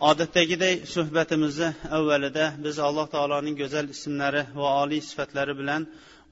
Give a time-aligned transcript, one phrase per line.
[0.00, 5.82] Odatdagiday suhbatimizni avvalida biz alloh taoloning go'zal ismlari va oliy sifatlari bilan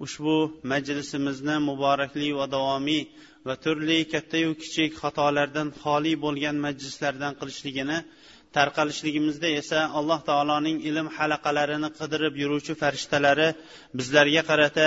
[0.05, 0.35] ushbu
[0.73, 3.03] majlisimizni muborakli va davomiy
[3.47, 7.99] va turli kattayu kichik xatolardan xoli bo'lgan majlislardan qilishligini
[8.57, 13.49] tarqalishligimizda esa alloh taoloning ilm halaqalarini qidirib yuruvchi farishtalari
[13.99, 14.87] bizlarga qarata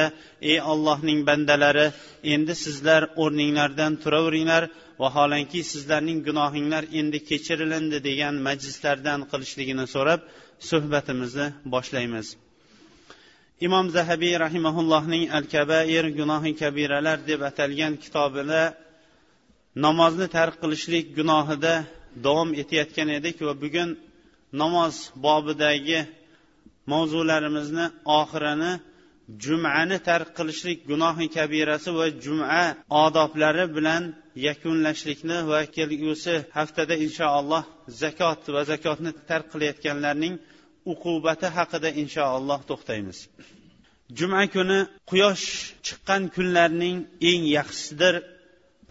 [0.51, 1.87] ey ollohning bandalari
[2.33, 4.63] endi sizlar o'rninglardan turaveringlar
[5.03, 10.21] vaholanki sizlarning gunohinglar endi kechirilindi degan majlislardan qilishligini so'rab
[10.69, 12.27] suhbatimizni boshlaymiz.
[13.67, 18.61] Imom zahabiy rahimaullohning al kabair gunohi kabiralar deb atalgan kitobida
[19.85, 21.73] namozni tark qilishlik gunohida
[22.25, 23.89] davom etayotgan edik va bugun
[24.61, 25.99] namoz bobidagi
[26.91, 27.85] mavzularimizni
[28.19, 28.71] oxirini
[29.43, 32.63] jumani tark qilishlik gunohi kabirasi va juma
[33.03, 34.03] odoblari bilan
[34.47, 37.63] yakunlashlikni va kelgusi haftada inshaalloh
[38.01, 40.35] zakot va zakotni tark qilayotganlarning
[40.91, 43.17] uqubati haqida inshaalloh to'xtaymiz.
[44.17, 45.45] Juma kuni quyosh
[45.85, 46.97] chiqqan kunlarning
[47.29, 48.15] eng yaxshisidir.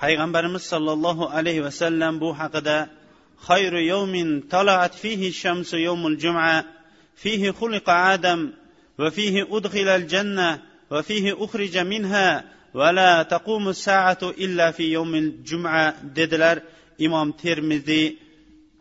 [0.01, 2.77] Payg'ambarimiz sollallohu alayhi vasallam bu haqida
[3.48, 6.66] خير يوم طلعت فيه الشمس يوم الجمعة
[7.16, 8.52] فيه خلق آدم
[9.00, 16.58] وفيه أدخل الجنة وفيه أخرج منها ولا تقوم الساعة إلا في يوم الجمعة dedilar
[17.00, 18.18] imom termiziy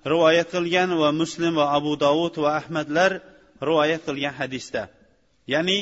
[0.06, 3.12] rivoyat qilgan va muslim va abu dovud va ahmadlar
[3.68, 4.82] rivoyat qilgan hadisda
[5.52, 5.78] ya'ni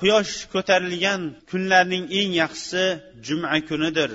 [0.00, 2.84] quyosh ko'tarilgan kunlarning eng yaxshisi
[3.26, 4.10] juma kunidir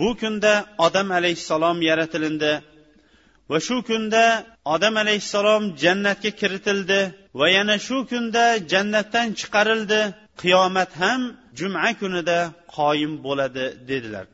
[0.00, 0.54] bu kunda
[0.86, 2.52] odam alayhissalom yaratilindi
[3.51, 4.23] Va shu kunda
[4.73, 6.99] odam alayhissalom jannatga kiritildi
[7.39, 10.01] va yana shu kunda jannatdan chiqarildi.
[10.41, 11.21] Qiyomat ham
[11.59, 12.37] juma kunida
[12.75, 14.25] qoyim bo'ladi dedilar.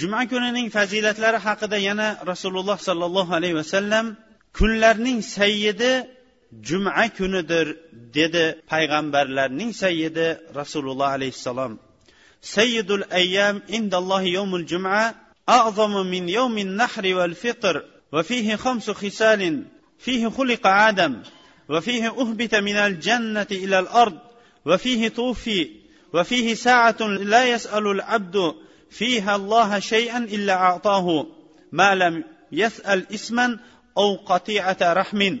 [0.00, 4.06] Juma kunining fazilatlari haqida yana rasululloh sollallohu alayhi vasallam
[4.58, 5.92] kunlarning sayyidi
[6.68, 7.66] juma kunidir
[8.18, 10.26] dedi payg'ambarlarning sayyidi
[10.60, 11.72] rasululloh alayhissalom.
[12.56, 14.98] Sayyidul ayyam indallohi yawmul juma
[15.58, 17.74] a'zamu min yawmin nahri wal fitr
[18.12, 19.64] وفيه خمس خصال
[19.98, 21.22] فيه خلق آدم
[21.68, 24.18] وفيه أهبت من الجنة إلى الأرض
[24.66, 25.70] وفيه توفي
[26.14, 28.54] وفيه ساعة لا يسأل العبد
[28.90, 31.26] فيها الله شيئا إلا أعطاه
[31.72, 33.58] ما لم يسأل اسما
[33.98, 35.36] أو قطيعة رحم.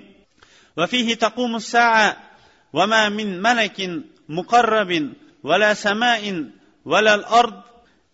[0.76, 2.16] وفيه تقوم الساعة
[2.72, 3.90] وما من ملك
[4.28, 5.12] مقرب
[5.42, 6.50] ولا سماء
[6.84, 7.62] ولا الأرض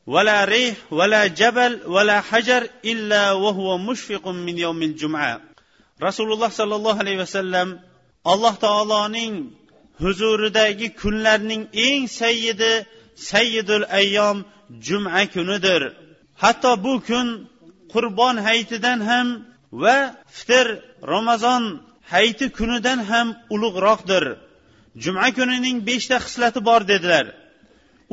[0.08, 5.42] ولا ريح ولا جبل ولا حجر إلا وهو مشفق من يوم الجمعة
[6.04, 7.80] رسول الله صلى الله عليه وسلم
[8.26, 9.36] alloh taoloning
[10.04, 12.74] huzuridagi kunlarning eng sayyidi
[13.16, 14.38] sayyidul ayyom
[14.88, 15.82] juma kunidir
[16.44, 17.28] hatto bu kun
[17.94, 19.28] qurbon hayitidan ham
[19.72, 19.98] va
[20.38, 20.68] fitr
[21.14, 21.64] ramazon
[22.14, 24.24] hayiti kunidan ham ulug'roqdir
[25.04, 27.26] juma kunining beshta xislati bor dedilar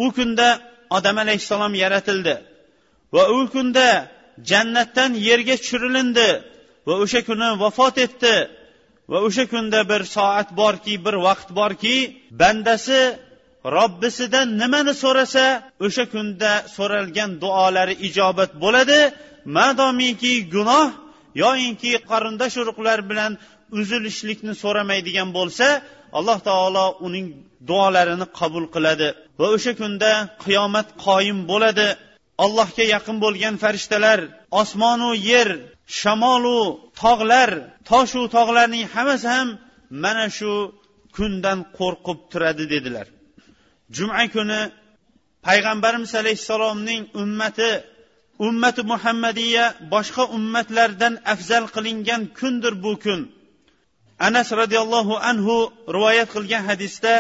[0.05, 0.49] u kunda
[0.98, 2.36] odam alayhissalom yaratildi.
[3.16, 3.88] Va u kunda
[4.50, 6.30] jannatdan yerga tushirilindi.
[6.88, 8.36] Va o'sha kuni vafot etdi.
[9.12, 11.96] Va o'sha kunda bir soat borki bir vaqt borki
[12.42, 13.02] bandasi
[13.76, 15.46] robbisidan nimani so'rasa
[15.86, 19.00] o'sha kunda so'ralgan duolari ijobat bo'ladi.
[19.58, 20.88] Madomiki gunoh
[21.44, 23.32] yoyinki qarindosh urug'lar bilan
[23.80, 25.68] uzilishlikni so'ramaydigan bo'lsa
[26.18, 27.28] alloh taolo uning
[27.70, 29.08] duolarini qabul qiladi.
[29.42, 30.12] Va o'sha kunda
[30.44, 31.88] qiyomat qoyim bo'ladi.
[32.46, 34.20] Allohga yaqin bo'lgan farishtalar
[34.62, 35.50] osmonu yer
[36.00, 36.60] shamolu
[37.02, 37.50] tog'lar
[37.90, 39.48] toshu tog'larning hammasi ham
[40.04, 40.54] mana shu
[41.16, 43.08] kundan qo'rqib turadi dedilar.
[43.96, 44.62] Juma kuni
[45.48, 47.72] payg'ambarimiz alayhissalomning ummati
[48.48, 53.22] ummati muhammadiya boshqa ummatlardan afzal qilingan kundir bu kun.
[54.28, 55.56] Anas roziyallohu anhu
[55.96, 57.14] rivoyat qilgan hadisda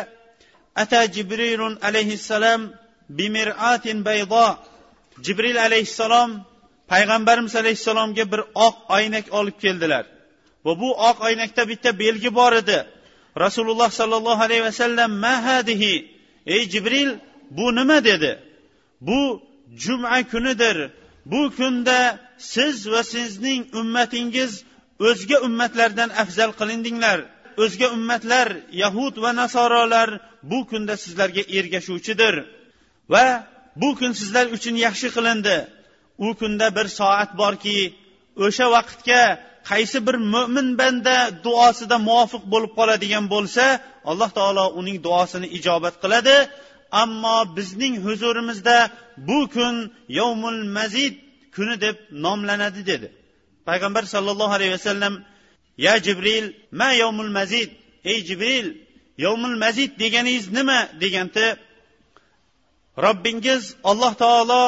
[0.78, 2.74] أتى جبريل عليه السلام
[3.10, 4.56] بمرآة بيضاء.
[5.26, 6.44] جبريل عليه السلام
[6.92, 10.06] payg'ambarimiz alayhissalomga bir oq oynak olib keldilar.
[10.66, 12.80] Va bu oq oynakda bitta belgi bor edi.
[13.40, 15.94] Rasululloh sollallohu alayhi vasallam mahadihi
[16.46, 17.10] ey jibril
[17.58, 18.04] bu nima?
[18.04, 18.32] dedi.
[19.02, 19.42] Bu
[19.84, 20.78] juma kunidir.
[21.26, 24.52] Bu kunda siz va sizning ummatingiz
[25.00, 27.20] o'zga ummatlardan afzal qilindinglar.
[27.64, 28.48] O'zga ummatlar
[28.84, 30.10] yahud va nasorolar
[30.52, 32.36] bu kunda sizlarga ergashuvchidir.
[33.14, 33.26] Va
[33.82, 35.58] bu kun sizlar uchun yaxshi qilindi.
[36.26, 37.78] U kunda bir soat borki
[38.46, 39.22] o'sha vaqtga
[39.70, 41.16] qaysi bir mo'min banda
[41.46, 43.64] duosida muvofiq bo'lib qoladigan bo'lsa
[44.12, 46.36] alloh taolo uning duosini ijobat qiladi.
[47.04, 48.78] Ammo bizning huzurimizda
[49.28, 49.76] bu kun
[50.20, 51.14] yovmul mazid
[51.56, 51.96] kuni deb
[52.26, 53.08] nomlanadi dedi.
[53.68, 55.14] Payg'ambar sollallohu alayhi vasallam
[55.78, 57.70] ya jibril ma yovmul mazid.
[58.04, 58.68] Ey jibril
[59.18, 61.48] yovmul mazid deganingiz nima deganda
[63.06, 64.64] robbingiz alloh taolo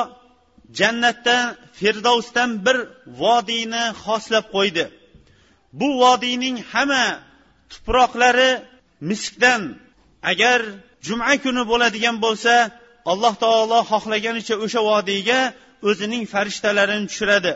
[0.79, 1.37] jannatda
[1.79, 2.77] firdovsdan bir
[3.21, 4.85] vodiyni xoslab qo'ydi.
[5.79, 7.05] Bu vodiyning hamma
[7.71, 8.51] tuproqlari
[9.09, 9.61] miskdan.
[10.31, 10.59] Agar
[11.07, 12.53] juma kuni bo'ladigan bo'lsa
[13.11, 15.39] alloh taolo xohlaganicha o'sha vodiyga
[15.89, 17.53] o'zining farishtalarini tushiradi.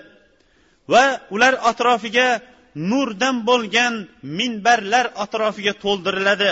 [0.92, 1.06] Va
[1.36, 2.28] ular atrofiga
[2.90, 3.94] nurdan bo'lgan
[4.40, 6.52] minbarlar atrofiga to'ldiriladi.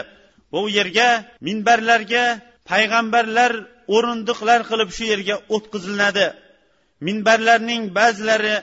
[0.52, 1.10] Bu u yerga
[1.48, 2.26] minbarlarga
[2.70, 3.52] payg'ambarlar
[3.96, 6.28] o'rindiqlar qilib shu yerga o'tqizilinadi
[7.08, 8.56] minbarlarning ba'zilari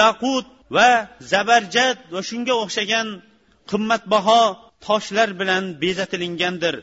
[0.00, 0.46] yaqut
[0.76, 0.90] va
[1.32, 3.08] zabarjad va shunga o'xshagan
[3.70, 4.42] qimmatbaho
[4.86, 6.74] toshlar bilan bezatilingandir.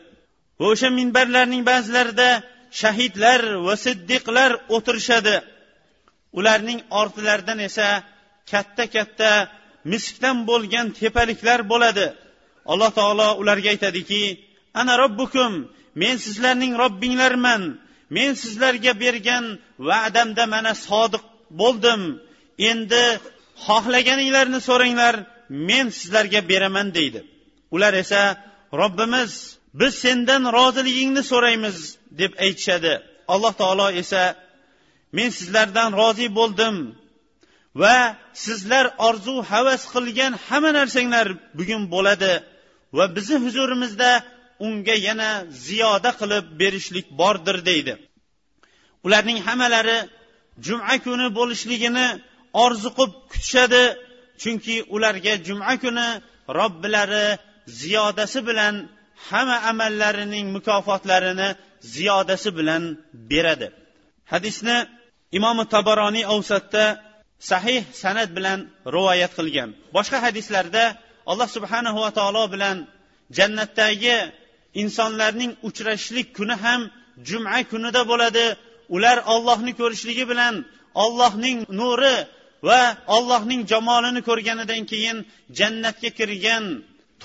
[0.59, 2.29] Va o'sha minbarlarning ba'zilarida
[2.81, 5.35] shahidlar va siddiqlar o'tirishadi.
[6.39, 7.87] Ularning ortilaridan esa
[8.51, 9.31] katta katta
[9.91, 12.07] miskdan bo'lgan tepaliklar bo'ladi.
[12.71, 14.23] Alloh taolo ularga aytadiki
[14.79, 15.51] ana robbukum
[16.01, 17.61] men sizlarning robbinglarman.
[18.17, 19.45] Men sizlarga bergan
[19.89, 21.23] va'damda mana sodiq
[21.61, 22.01] bo'ldim.
[22.69, 23.03] Endi
[23.65, 25.15] xohlaganinglarni so'ranglar
[25.69, 27.19] men sizlarga beraman deydi.
[27.75, 28.21] Ular esa
[28.81, 29.31] robbimiz
[29.79, 31.77] biz sendan roziligingni so'raymiz
[32.19, 32.93] deb aytishadi.
[33.33, 34.23] Alloh taolo esa
[35.17, 36.75] men sizlardan rozi bo'ldim.
[37.81, 37.97] Va
[38.45, 41.27] sizlar orzu havas qilgan hamma narsanglar
[41.59, 42.33] bugun bo'ladi.
[42.97, 44.11] Va bizni huzurimizda
[44.65, 45.29] unga yana
[45.67, 47.93] ziyoda qilib berishlik bordir deydi.
[49.05, 49.99] Ularning hammalari
[50.65, 52.07] juma kuni bo'lishligini
[52.63, 53.83] orzu qilib kutishadi
[54.41, 56.07] chunki ularga juma kuni
[56.59, 57.27] robbilari
[57.79, 58.75] ziyodasi bilan
[59.27, 61.49] hamma amallarining mukofotlarini
[61.93, 62.83] ziyodasi bilan
[63.29, 63.67] beradi.
[64.31, 64.77] Hadisni
[65.37, 66.83] imomi tabaroniy avsatda
[67.39, 68.59] sahih san'at bilan
[68.95, 69.69] rivoyat qilgan.
[69.95, 70.83] Boshqa hadislarda
[71.31, 72.77] alloh subhanahu va taolo bilan
[73.37, 74.17] jannatdagi
[74.81, 76.81] insonlarning uchrashishlik kuni ham
[77.29, 78.45] juma kunida bo'ladi.
[78.95, 80.55] Ular ollohni ko'rishligi bilan
[81.03, 82.17] ollohning nuri
[82.67, 82.81] va
[83.15, 85.17] ollohning jamolini ko'rganidan keyin
[85.59, 86.65] jannatga kirgan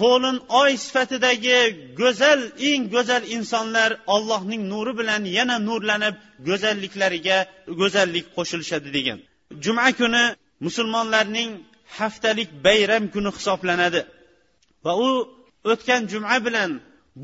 [0.00, 1.58] to'lin oy sifatidagi
[2.00, 6.14] go'zal eng go'zal insonlar ollohning nuri bilan yana nurlanib
[6.48, 7.38] go'zalliklariga
[7.80, 9.18] go'zallik qo'shilishadi degan.
[9.64, 10.24] Juma kuni
[10.66, 11.50] musulmonlarning
[11.98, 14.00] haftalik bayram kuni hisoblanadi.
[14.84, 15.10] Va u
[15.72, 16.70] o'tgan juma bilan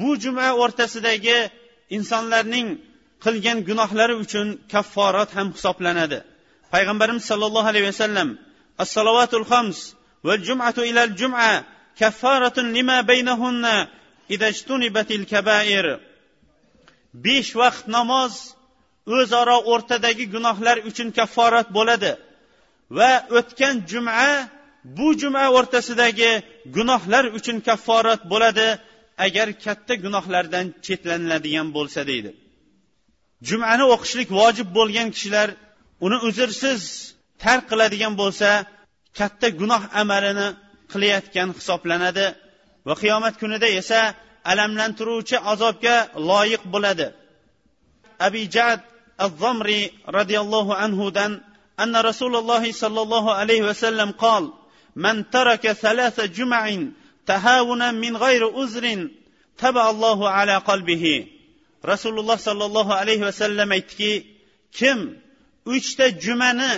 [0.01, 1.39] bu juma o'rtasidagi
[1.97, 2.67] insonlarning
[3.25, 6.19] qilgan gunohlari uchun kafforat ham hisoblanadi.
[6.73, 8.29] Payg'ambarimiz sollallohu alayhi vasallam
[8.85, 9.79] assalovatul xams
[10.27, 11.49] va jumatu ilal juma
[12.01, 13.77] kaffaratun lima baynahunna
[14.35, 15.87] idajtunibatil kabair.
[17.25, 18.33] Besh vaqt namoz
[19.19, 22.13] o'zaro o'rtadagi gunohlar uchun kafforat bo'ladi.
[22.97, 24.49] Va o'tgan juma
[24.99, 26.31] bu juma o'rtasidagi
[26.77, 28.69] gunohlar uchun kafforat bo'ladi
[29.27, 32.31] agar katta gunohlardan chetlaniladigan bo'lsa deydi.
[33.49, 35.49] Jumani o'qishlik vojib bo'lgan kishilar
[36.07, 36.81] uni uzrsiz
[37.43, 38.51] tark qiladigan bo'lsa
[39.19, 40.49] katta gunoh amalini
[40.93, 42.27] qilayotgan hisoblanadi
[42.89, 44.01] va qiyomat kunida esa
[44.51, 45.97] alamlantiruvchi azobga
[46.31, 47.07] loyiq bo'ladi.
[48.27, 48.81] Abi jad
[49.25, 49.81] az zomri
[50.17, 51.33] roziyallohu anhudan
[51.80, 54.54] أن رسول الله صلى الله عليه وسلم قال
[54.96, 56.64] من ترك ثلاث جمع
[57.26, 59.08] تهاونا من غير أزر
[59.58, 61.28] تبع الله على قلبه
[61.92, 64.12] rasululloh sollallohu alayhi vasallam aytdiki
[64.78, 65.00] kim
[65.66, 66.72] uchta jumani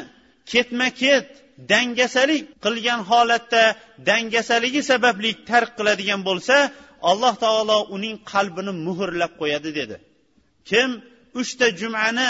[0.52, 1.28] ketma ket
[1.72, 3.64] dangasalik qilgan holatda
[4.10, 6.58] dangasaligi sababli tark qiladigan bo'lsa
[7.12, 9.96] alloh taolo uning qalbini muhrlab qo'yadi dedi
[10.70, 10.90] kim
[11.42, 12.28] uchta jumani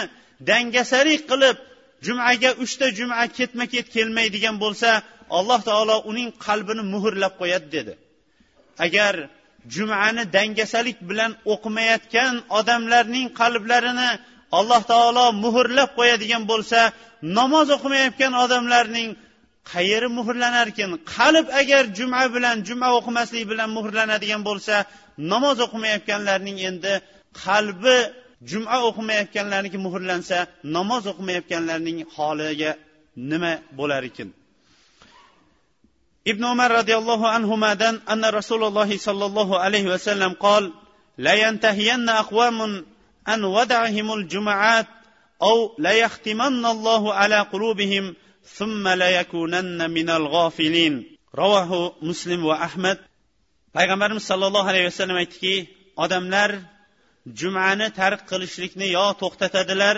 [0.49, 1.57] dangasalik qilib
[2.06, 4.90] jumaga uchta juma ketma ket kelmaydigan bo'lsa
[5.38, 7.92] alloh taolo uning qalbini muhrlab qo'yadi dedi.
[8.86, 9.14] Agar
[9.74, 14.10] jumani dangasalik bilan o'qimayotgan odamlarning qalblarini
[14.58, 16.80] alloh taolo muhrlab qo'yadigan bo'lsa
[17.38, 19.08] namoz o'qimayotgan odamlarning
[19.72, 20.90] qayeri muhrlanarkin?
[21.14, 24.74] Qalb agar juma bilan juma o'qimaslik bilan muhrlanadigan bo'lsa
[25.32, 26.92] namoz o'qimayotganlarning endi
[27.44, 27.98] qalbi
[28.51, 30.37] juma o'qimayotganlarniki muhrlansa
[30.75, 32.71] namoz o'qimayotganlarning holiga
[33.31, 34.29] nima bo'lar ekan
[36.31, 40.65] ibn umar roziyallohu anhudan anna rasululloh sollallohu alayhi vasallam qol
[41.17, 42.85] لا ينتهين أقوام
[43.27, 44.87] عن ودعهم الجمعات
[45.41, 50.93] أو ليختمن الله على قلوبهم ثم ليكونن من الغافلين
[51.35, 51.71] رواه
[52.01, 52.97] مسلم وأحمد
[53.75, 55.55] payg'ambarimiz sollallohu alayhi vasallam aytdiki
[56.03, 56.49] odamlar
[57.39, 59.97] jumani tark qilishlikni yo to'xtatadilar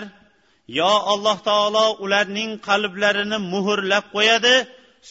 [0.80, 4.54] yo alloh taolo ularning qalblarini muhrlab qo'yadi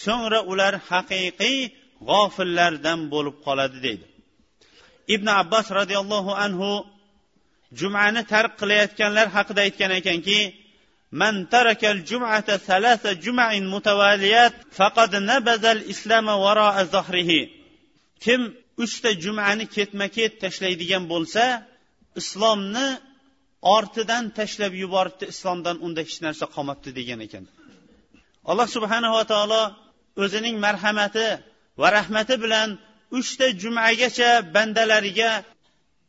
[0.03, 1.57] so'ngra ular haqiqiy
[2.09, 4.05] g'ofillardan bo'lib qoladi deydi
[5.15, 6.71] ibn abbos roziyallohu anhu
[7.79, 10.39] jumani tark qilayotganlar haqida aytgan ekanki
[11.21, 17.31] من ترك الجمعة ثلاث جمع متواليات فقد نبذ الإسلام وراء ظهره
[18.19, 18.41] kim
[18.83, 21.43] uchta jumani ketma ket tashlaydigan bo'lsa
[22.20, 22.88] islomni
[23.76, 27.44] ortidan tashlab yuboribdi islomdan unda hech narsa qolmabdi degan ekan.
[28.50, 29.62] Alloh subhanava taolo
[30.22, 31.26] o'zining marhamati
[31.80, 32.68] va rahmati bilan
[33.18, 35.30] uchta jumagacha bandalariga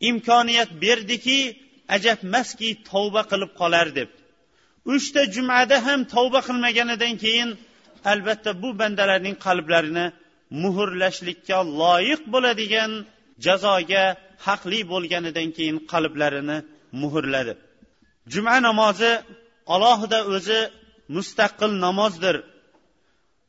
[0.09, 1.39] imkoniyat berdiki
[1.95, 4.09] ajabmaski tavba qilib qolar deb.
[4.93, 7.49] Uchta jumada ham tavba qilmaganidan keyin
[8.11, 10.05] albatta bu bandalarning qalblarini
[10.63, 12.91] muhrlashlikka loyiq bo'ladigan
[13.45, 14.05] jazoga
[14.45, 16.57] haqli bo'lganidan keyin qalblarini
[17.01, 17.53] muhrladi.
[18.33, 19.11] Juma namozi
[19.75, 20.59] alohida o'zi
[21.15, 22.35] mustaqil namozdir.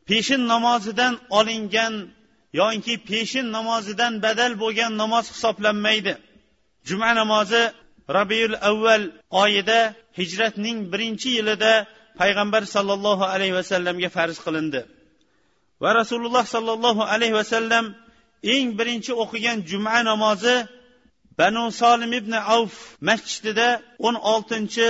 [0.08, 1.94] Peshin namozidan olingan
[2.60, 6.14] yoki peshin namozidan badal bo'lgan namoz hisoblanmaydi.
[6.88, 7.62] Juma namozi
[8.18, 9.02] rabiul avval
[9.42, 9.80] oyida
[10.18, 11.72] hijratning birinchi yilida
[12.20, 14.80] payg'ambar sollallohu alayhi vasallamga farz qilindi.
[15.82, 17.84] Va rasululloh sollallohu alayhi vasallam
[18.54, 20.56] eng birinchi o'qigan juma namozi
[21.38, 22.74] banu solim ibn avf
[23.08, 23.68] masjidida
[24.06, 24.88] o'n oltinchi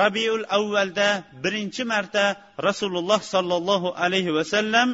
[0.00, 1.08] rabiul avvalda
[1.42, 2.24] birinchi marta
[2.68, 4.88] rasululloh sollallohu alayhi vasallam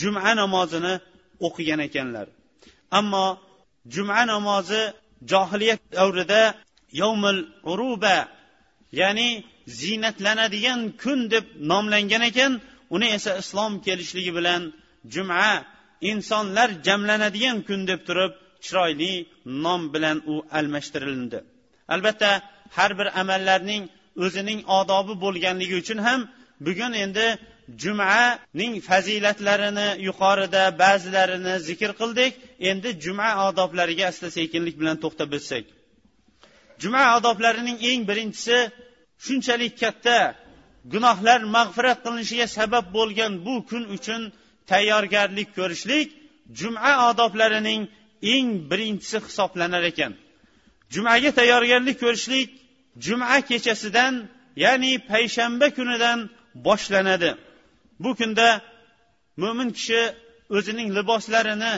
[0.00, 0.94] juma namozini
[1.46, 2.26] o'qigan ekanlar.
[2.98, 3.26] Ammo
[3.94, 4.82] juma namozi
[5.30, 6.42] johiliyat davrida
[7.02, 7.40] yovmil
[7.72, 8.16] uruba
[9.00, 9.28] ya'ni
[9.80, 12.52] ziynatlanadigan kun deb nomlangan ekan
[12.94, 14.62] uni esa islom kelishligi bilan
[15.14, 15.44] juma
[16.10, 18.32] insonlar jamlanadigan kun deb turib
[18.64, 19.12] chiroyli
[19.64, 21.38] nom bilan u almashtirildi
[21.94, 22.30] albatta
[22.76, 23.82] har bir amallarning
[24.24, 26.20] o'zining odobi bo'lganligi uchun ham
[26.66, 27.26] bugun endi
[27.82, 32.32] jumaning fazilatlarini yuqorida ba'zilarini zikr qildik.
[32.70, 35.64] Endi juma odoblariga asta sekinlik bilan to'xtab o'tsak.
[36.82, 38.58] Juma odoblarining eng birinchisi
[39.24, 40.18] shunchalik katta
[40.92, 44.22] gunohlar mag'firat qilinishiga sabab bo'lgan bu kun uchun
[44.70, 46.08] tayyorgarlik ko'rishlik
[46.60, 47.80] juma odoblarining
[48.32, 50.12] eng birinchisi hisoblanar ekan.
[50.94, 52.48] Jumaga tayyorgarlik ko'rishlik
[53.04, 54.14] juma kechasidan
[54.64, 56.18] ya'ni payshanba kunidan
[56.66, 57.30] boshlanadi.
[58.02, 58.48] Bu kunda
[59.42, 60.02] mo'min kishi
[60.56, 61.74] o'zining liboslarini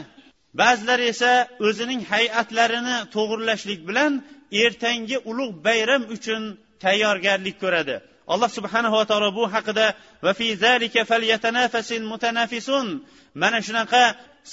[0.60, 1.32] ba'zilari esa
[1.66, 4.12] o'zining hay'atlarini to'g'irlashlik bilan
[4.64, 6.42] ertangi ulug' bayram uchun
[6.84, 7.96] tayyorgarlik ko'radi.
[8.32, 9.86] Alloh subhanava taolo bu haqida
[13.42, 14.02] mana shunaqa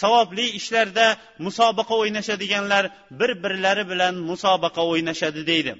[0.02, 1.08] savobli ishlarda
[1.46, 2.84] musobaqa o'ynashadiganlar
[3.20, 5.74] bir birlari bilan musobaqa o'ynashadi deydi.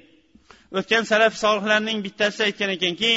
[0.78, 3.12] O'tgan salaf solihlarning bittasi aytgan ekanki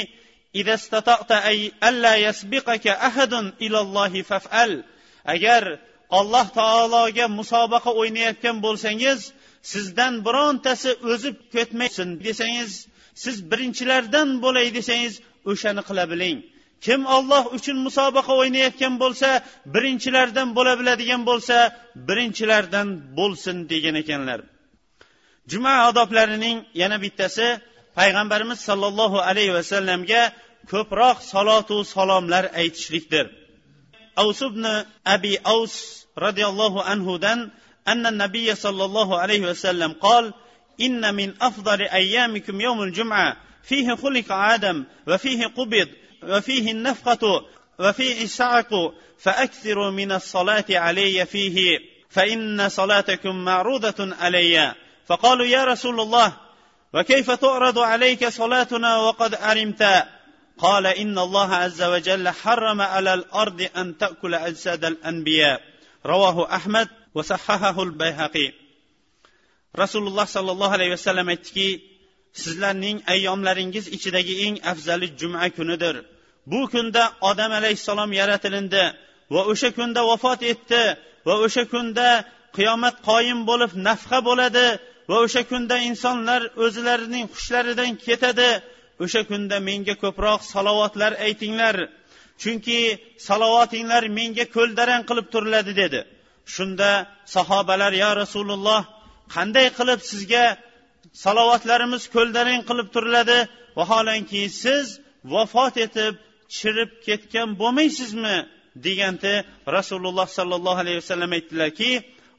[5.34, 5.62] agar
[6.18, 9.18] alloh taologa musobaqa o'ynayotgan bo'lsangiz
[9.72, 12.70] sizdan birontasi o'zib ketmaysin desangiz
[13.24, 15.14] siz birinchilardan bo'lay desangiz
[15.50, 16.38] o'shani qila biling.
[16.85, 19.29] kim olloh uchun musobaqa o'ynayotgan bo'lsa
[19.73, 21.57] birinchilardan bo'la biladigan bo'lsa
[22.07, 22.87] birinchilardan
[23.17, 24.39] bo'lsin degan ekanlar
[25.51, 27.47] juma odoblarining yana bittasi
[27.97, 30.21] payg'ambarimiz sollallohu alayhi vasallamga
[30.71, 33.25] ko'proq salotu salomlar aytishlikdir
[34.21, 34.63] avs ibn
[35.15, 35.75] abi avs
[36.25, 37.39] roziyallohu anhudan
[37.87, 40.33] أن النبي صلى الله عليه وسلم قال
[40.81, 45.89] إن من أفضل أيامكم يوم الجمعة فيه خلق آدم وفيه قبض
[46.22, 47.46] وفيه النفقة
[47.78, 51.78] وفيه الصعق فأكثروا من الصلاة علي فيه
[52.10, 54.74] فإن صلاتكم معروضة علي.
[55.06, 56.36] فقالوا يا رسول الله
[56.94, 60.04] وكيف تعرض عليك صلاتنا وقد علمت؟
[60.58, 65.60] قال إن الله عز وجل حرم على الأرض أن تأكل أجساد الأنبياء.
[66.06, 68.52] رواه أحمد وصححه البيهقي.
[69.76, 71.82] rasululloh sollallohu alayhi vasallam aytdiki
[72.42, 75.96] sizlarning ayyomlaringiz ichidagi eng afzali juma kunidir.
[76.46, 78.84] Bu kunda odam alayhissalom yaratilindi
[79.34, 80.82] va o'sha kunda vafot etdi
[81.26, 82.08] va o'sha kunda
[82.56, 84.66] qiyomat qoyim bo'lib nafqa bo'ladi
[85.10, 88.50] va o'sha kunda insonlar o'zlarining xushlaridan ketadi.
[89.04, 91.76] O'sha kunda menga ko'proq salovatlar aytinglar
[92.42, 92.80] chunki
[93.28, 96.00] salovatinglar menga ko'ldarang qilib turiladi dedi.
[96.54, 96.90] Shunda
[97.34, 98.82] sahobalar ya rasululloh
[99.34, 100.44] qanday qilib sizga
[101.23, 103.39] salovatlarimiz ko'ldarang qilib turiladi
[103.77, 104.85] vaholanki siz
[105.33, 106.13] vafot etib
[106.57, 108.37] chirib ketgan bo'lmaysizmi
[108.85, 109.33] deganda
[109.77, 111.91] rasululloh sollallohu alayhi vasallam aytdilarki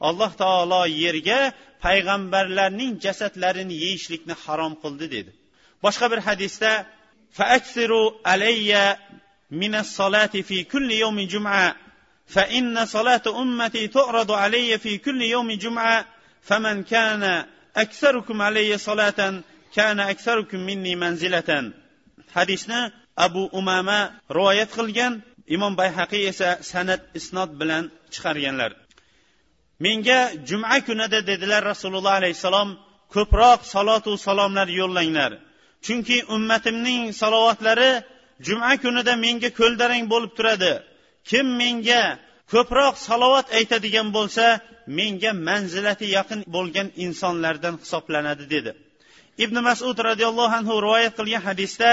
[0.08, 1.40] alloh taolo yerga
[1.84, 5.30] payg'ambarlarning jasadlarini yeyishlikni harom qildi dedi
[5.84, 6.72] boshqa bir hadisda
[7.34, 8.96] فأكثروا علي
[9.50, 11.76] من الصلاة في كل يوم جمعة
[12.26, 16.06] فإن صلاة أمتي تعرض علي في كل يوم جمعة
[16.42, 19.43] فمن كان aksarukum alayya solatan
[19.75, 21.65] kana aksarukum minni manzilatan
[22.35, 22.79] hadisni
[23.25, 23.99] abu umama
[24.37, 25.13] rivoyat qilgan
[25.55, 27.83] imom bayhaqiy esa san'at isnod bilan
[28.13, 28.71] chiqarganlar
[29.83, 32.69] menga juma kunida dedilar rasululloh alayhissalom
[33.15, 35.31] ko'proq salotu salomlar yo'llanglar
[35.85, 37.91] chunki ummatimning salovatlari
[38.47, 40.73] juma kunida menga ko'ldarang bo'lib turadi
[41.29, 42.03] kim menga
[42.53, 44.45] ko'proq salovat aytadigan bo'lsa
[44.99, 48.71] menga manzilati yaqin bo'lgan insonlardan hisoblanadi dedi.
[49.43, 51.91] Ibn masud roziyallohu anhu rivoyat qilgan hadisda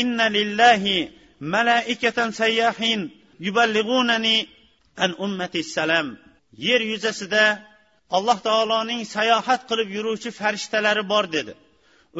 [0.00, 0.96] inna lillahi
[1.54, 3.00] malaikatan sayyahin
[3.46, 4.36] yuballig'unani
[5.04, 6.06] an ummati salam
[6.66, 7.44] yer yuzasida
[8.16, 11.52] alloh taoloning sayohat qilib yuruvchi farishtalari bor dedi.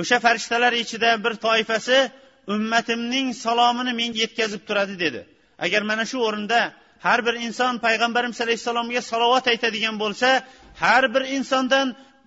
[0.00, 1.98] O'sha farishtalar ichida bir toifasi
[2.54, 5.20] ummatimning salomini menga yetkazib turadi dedi.
[5.64, 6.60] Agar mana shu o'rinda
[7.06, 10.28] har bir inson payg'ambarimiz alayhissalomga salovat aytadigan bo'lsa
[10.82, 11.86] har bir insondan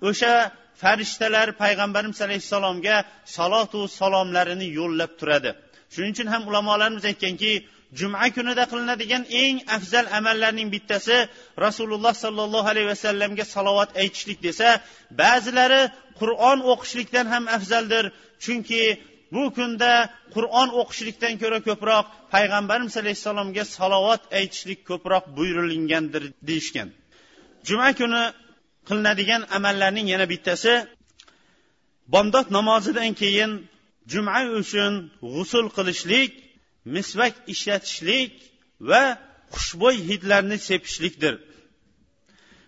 [0.09, 0.33] o'sha
[0.81, 2.95] farishtalar payg'ambarimiz alayhissalomga
[3.37, 5.49] salotu salomlarini yo'llab turadi.
[5.93, 7.51] Shuning uchun ham ulamolarimiz aytganki
[7.99, 11.17] juma kunida qilinadigan eng afzal amallarning bittasi
[11.65, 14.69] rasululloh sollallohu alayhi vasallamga salovat aytishlik desa
[15.21, 15.81] ba'zilari
[16.19, 18.03] qur'on o'qishlikdan ham afzaldir.
[18.43, 18.83] Chunki
[19.33, 19.91] bu kunda
[20.35, 26.89] qur'on o'qishlikdan ko'ra ko'proq payg'ambarimiz alayhissalomga salovat aytishlik ko'proq buyurilgandir deyishgan.
[27.67, 28.23] Juma kuni
[28.87, 30.73] qilinadigan amallarning yana bittasi
[32.13, 33.51] bomdod namozidan keyin
[34.13, 34.93] juma uchun
[35.33, 36.31] g'usul qilishlik
[36.95, 38.31] misvak ishlatishlik
[38.89, 39.03] va
[39.55, 41.35] xushbo'y hidlarni sepishlikdir.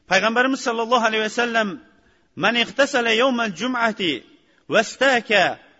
[0.09, 1.69] Payg'ambarimiz sollallohu alayhi vasallam
[2.43, 3.11] man iqtasala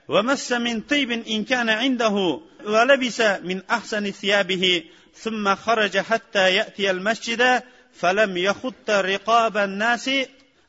[0.09, 7.63] ومس من طيب إن كان عنده ولبس من أحسن ثيابه ثم خرج حتى يأتي المسجد
[7.95, 10.11] فلم يخط رقاب الناس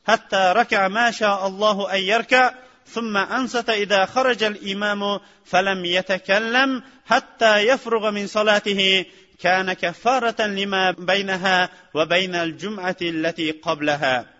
[0.06, 2.54] حتى ركع ما شاء الله أن يركع
[2.86, 9.04] ثم أنصت إذا خرج الإمام فلم يتكلم حتى يفرغ من صلاته
[9.40, 14.36] كان كفارة لما بينها وبين الجمعة التي قبلها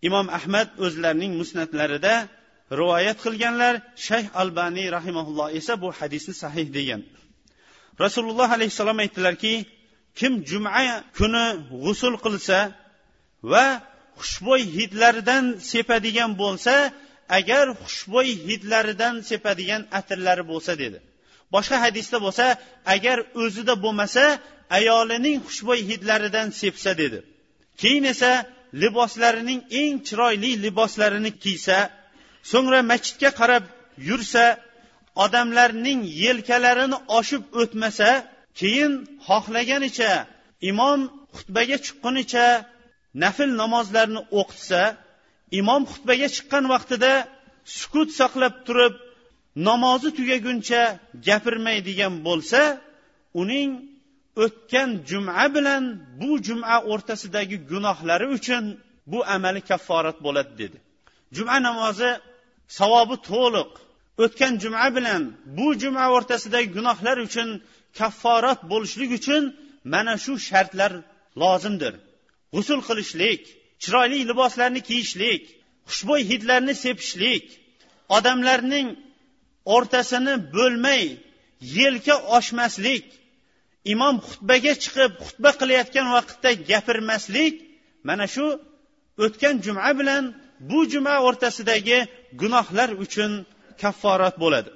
[0.00, 2.28] imom ahmad o'zlarining musnatlarida
[2.79, 3.73] rivoyat qilganlar
[4.07, 7.01] shayx albaniy rahimaulloh esa bu hadisni sahih degan.
[8.03, 9.53] Rasululloh alayhissalom aytdilarki
[10.19, 10.71] kim juma
[11.17, 11.45] kuni
[11.83, 12.59] g'usul qilsa
[13.51, 13.65] va
[14.21, 16.75] xushbo'y hidlaridan sepadigan bo'lsa
[17.39, 20.99] agar xushbo'y hidlaridan sepadigan atirlari bo'lsa dedi.
[21.53, 22.45] Boshqa hadisda bo'lsa
[22.95, 24.23] agar o'zida bo'lmasa
[24.77, 27.19] ayolining xushbo'y hidlaridan sepsa dedi.
[27.81, 28.31] Keyin esa
[28.81, 31.77] liboslarining eng chiroyli liboslarini kiysa
[32.51, 33.63] so'ngra masjidga qarab
[34.09, 34.45] yursa
[35.23, 38.09] odamlarning yelkalarini oshib o'tmasa
[38.59, 38.93] keyin
[39.27, 40.11] xohlaganicha
[40.71, 40.99] imom
[41.37, 42.47] xutbaga chiqqunicha
[43.23, 44.81] nafl namozlarni o'qitsa
[45.59, 47.13] imom xutbaga chiqqan vaqtida
[47.79, 48.93] sukut saqlab turib
[49.67, 50.81] namozi tugaguncha
[51.27, 52.61] gapirmaydigan bo'lsa
[53.41, 53.69] uning
[54.43, 55.83] o'tgan juma bilan
[56.19, 58.63] bu juma o'rtasidagi gunohlari uchun
[59.11, 60.77] bu amali kafforat bo'ladi dedi.
[61.35, 62.09] Juma namozi
[62.79, 63.71] savobi to'liq.
[64.23, 65.21] O'tgan juma bilan
[65.57, 67.49] bu juma o'rtasidagi gunohlar uchun
[67.97, 69.43] kafforat bo'lishlik uchun
[69.93, 70.91] mana shu shartlar
[71.41, 71.93] lozimdir.
[72.53, 73.41] G'usul qilishlik
[73.83, 75.43] chiroyli liboslarni kiyishlik
[75.89, 77.45] xushbo'y hidlarni sepishlik
[78.17, 78.87] odamlarning
[79.75, 81.03] o'rtasini bo'lmay
[81.77, 83.05] yelka oshmaslik
[83.93, 87.55] imom xutbaga chiqib xutba qilayotgan vaqtda gapirmaslik
[88.07, 88.45] mana shu
[89.25, 90.23] o'tgan juma bilan
[90.69, 91.99] bu juma o'rtasidagi
[92.41, 93.31] gunohlar uchun
[93.81, 94.69] kafforat bo'ladi.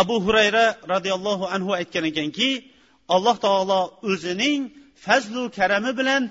[0.00, 2.48] Abu hurayra roziyallohu anhu aytgan ekanki
[3.14, 4.60] alloh taolo o'zining
[5.04, 6.22] fazlu karami bilan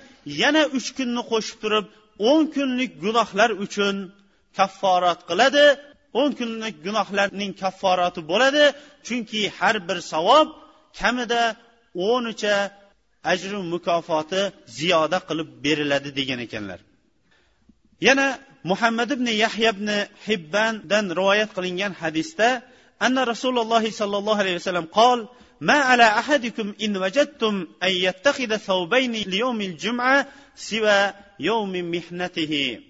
[0.41, 1.85] yana uch kunni qo'shib turib
[2.29, 3.95] o'n kunlik gunohlar uchun
[4.57, 5.65] kafforat qiladi.
[6.21, 8.63] O'n kunlik gunohlarning kafforati bo'ladi
[9.07, 10.47] chunki har bir savob
[10.99, 11.41] kamida
[12.09, 12.55] o'nicha
[13.31, 14.41] ajru mukofoti
[14.77, 16.79] ziyoda qilib beriladi degan ekanlar.
[18.07, 18.27] Yana
[18.70, 19.88] muhammad ibn yahya ibn
[20.26, 22.48] hibbandan rivoyat qilingan hadisda
[23.06, 25.20] anna rasululloh sollallohu alayhi vasallam qol
[25.60, 32.80] ما على أحدكم إن وجدتم أن يتخذ ثوبين ليوم الجمعة سوى يوم محنته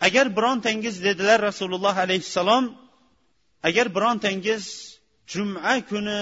[0.00, 2.64] agar birontangiz dedilar rasululloh alayhissalom
[3.62, 4.64] agar birontangiz
[5.32, 6.20] juma kuni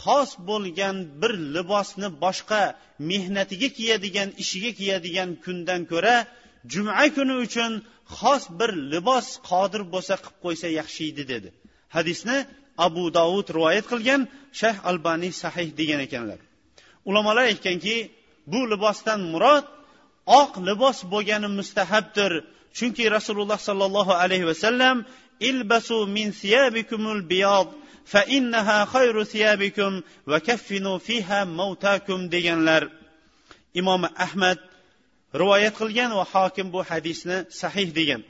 [0.00, 2.62] xos bo'lgan bir libosni boshqa
[3.10, 6.16] mehnatiga kiyadigan ishiga kiyadigan kundan ko'ra
[6.71, 7.71] juma kuni uchun
[8.17, 11.49] xos bir libos qodir bo'lsa qilib qo'ysa yaxshi edi dedi.
[11.95, 12.37] Hadisni
[12.85, 14.21] abu dovud rivoyat qilgan
[14.59, 16.39] shayx albaniy sahih degan ekanlar.
[17.09, 17.95] Ulamolar aytganki
[18.51, 19.65] bu libosdan murod
[20.41, 22.31] oq libos bo'lgani mustahabdir
[22.77, 24.97] chunki rasululloh sollallohu alayhi vasallam
[25.49, 27.69] ilbasu min siyabikumul biyod
[28.11, 29.91] fa innaha khayru siyabikum
[30.29, 32.83] va kaffinu fiha mavtakum deganlar.
[33.79, 34.59] Imom ahmad
[35.41, 38.21] rivoyat qilgan va hokim bu hadisni sahih degan.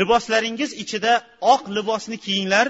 [0.00, 1.12] Liboslaringiz ichida
[1.52, 2.68] oq libosni kiyinglar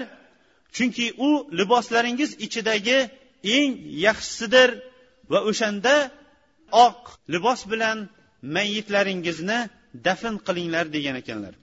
[0.75, 2.99] chunki u liboslaringiz ichidagi
[3.57, 3.71] eng
[4.05, 4.69] yaxshisidir
[5.31, 5.95] va o'shanda
[6.85, 6.99] oq
[7.33, 7.97] libos bilan
[8.55, 9.59] mayitlaringizni
[10.05, 11.53] dafn qilinglar degan ekanlar.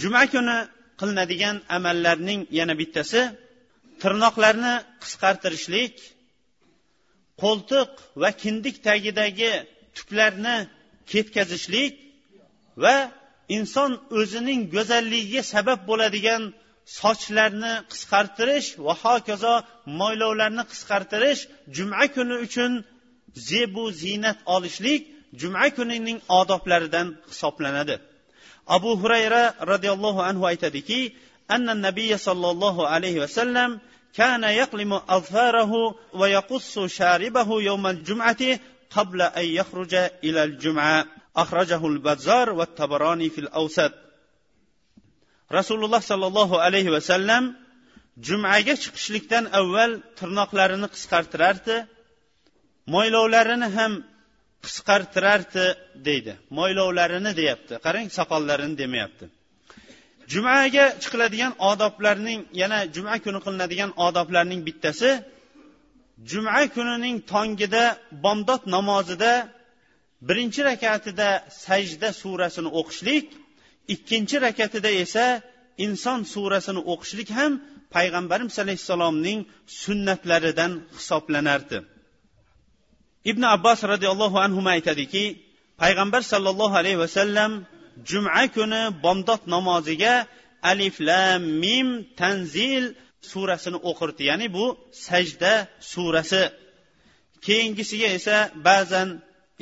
[0.00, 0.58] Juma kuni
[1.00, 3.22] qilinadigan amallarning yana bittasi
[4.02, 5.94] tirnoqlarni qisqartirishlik
[7.42, 7.88] qo'ltiq
[8.22, 9.52] va kindik tagidagi
[9.96, 10.56] tuklarni
[11.10, 11.92] ketkazishlik
[12.82, 12.96] va
[13.56, 16.42] inson o'zining go'zalligiga sabab bo'ladigan
[16.98, 19.54] sochlarni qisqartirish va hokazo
[20.00, 21.40] mo'ylovlarni qisqartirish
[21.76, 22.72] juma kuni uchun
[23.48, 25.02] zebu ziynat olishlik
[25.40, 27.96] juma kunining odoblaridan hisoblanadi.
[28.76, 31.00] Abu hurayra roziyallohu anhu aytadiki
[31.54, 33.70] anna nabiy sollallohu alayhi vasallam
[34.13, 41.05] كان يقلم أظفاره ويقص شاربه يوم الجمعة قبل أن يخرج إلى الجمعة
[41.37, 43.91] أخرجه البزار والتبراني في الأوسط
[45.51, 47.43] rasululloh sollallohu alayhi vasallam
[48.27, 51.75] jumaga chiqishlikdan avval tirnoqlarini qisqartirardi
[52.93, 53.93] mo'ylovlarini ham
[54.65, 55.65] qisqartirardi
[56.07, 59.25] deydi mo'ylovlarini deyapti qarang soqollarini demayapti
[60.32, 65.10] Jumaga chiqiladigan odoblarning yana juma kuni qilinadigan odoblarning bittasi
[66.30, 67.84] juma kunining tongida
[68.24, 69.32] bomdod namozida
[70.28, 71.28] birinchi rakatida
[71.64, 73.26] sajda surasini o'qishlik
[73.94, 75.26] ikkinchi rakatida esa
[75.86, 77.52] inson surasini o'qishlik ham
[77.94, 79.38] payg'ambarimiz alayhissalomning
[79.82, 81.78] sunnatlaridan hisoblanardi.
[83.30, 85.24] Ibn abbos roziyallohu anhu aytadiki
[85.82, 87.52] payg'ambar sollallohu alayhi vasallam
[88.08, 90.14] juma kuni bomdod namoziga
[90.70, 91.88] alif lam mim
[92.20, 92.84] tanzil
[93.30, 94.22] surasini o'qirdi.
[94.30, 94.66] Ya'ni bu
[95.06, 95.52] sajda
[95.92, 96.44] surasi.
[97.46, 98.36] Keyingisiga esa
[98.68, 99.08] ba'zan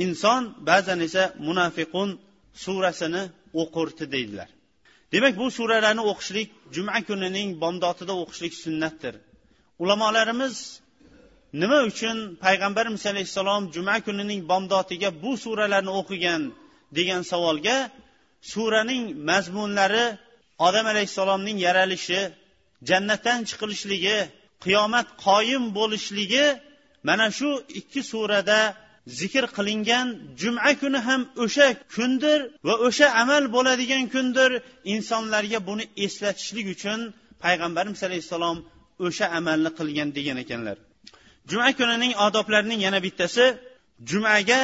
[0.05, 2.09] inson ba'zan esa munafiqun
[2.64, 3.22] surasini
[3.62, 4.48] o'qirdi deydilar.
[5.12, 9.14] Demak bu suralarni o'qishlik juma kunining bomdodida o'qishlik sunnatdir.
[9.83, 10.55] Ulamolarimiz
[11.62, 16.42] nima uchun payg'ambarimiz alayhissalom juma kunining bomdotiga bu suralarni o'qigan
[16.98, 17.77] degan savolga
[18.53, 20.07] suraning mazmunlari
[20.66, 22.20] odam alayhissalomning yaralishi
[22.88, 24.18] jannatdan chiqilishligi
[24.64, 26.46] qiyomat qoyim bo'lishligi
[27.09, 28.61] mana shu ikki surada
[29.20, 30.07] zikr qilingan
[30.40, 34.51] juma kuni ham o'sha kundir va o'sha amal bo'ladigan kundir.
[34.94, 37.01] Insonlarga buni eslatishlik uchun
[37.44, 38.59] payg'ambarimiz alayhissalom
[39.07, 40.77] o'sha amalni qilgan degan ekanlar.
[41.51, 43.44] Juma kunining odoblarining yana bittasi
[44.11, 44.61] jumaga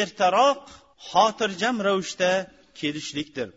[0.00, 0.60] ertaroq
[1.10, 2.30] xotirjam ravishda
[2.79, 3.49] kelishlikdir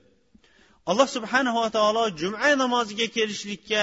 [0.90, 3.82] alloh subhanava taolo juma namoziga kelishlikka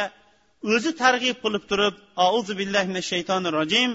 [0.73, 1.95] o'zi targ'ib qilib turib
[2.27, 3.91] auzu billahi minash shaytonir rojim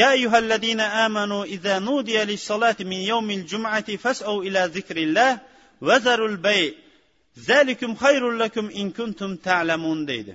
[0.00, 5.40] يا أيها الذين آمنوا إذا نودي للصلاة من يوم الجمعة فاسعوا إلى ذكر الله
[5.80, 6.72] وذروا البيع
[7.50, 10.34] ذلكم خير لكم إن كنتم تعلمون deydi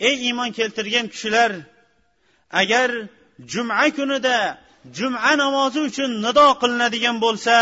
[0.00, 1.52] ey iymon keltirgan kishilar
[2.50, 2.90] agar
[3.52, 4.58] juma kunida
[4.96, 7.54] juma namozi uchun nido qilinadigan bo'lsa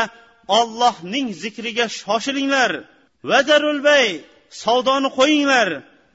[0.47, 2.71] ollohning zikriga shoshilinglar.
[3.23, 4.05] Vazarul bay
[4.63, 5.69] savdoni qo'yinglar.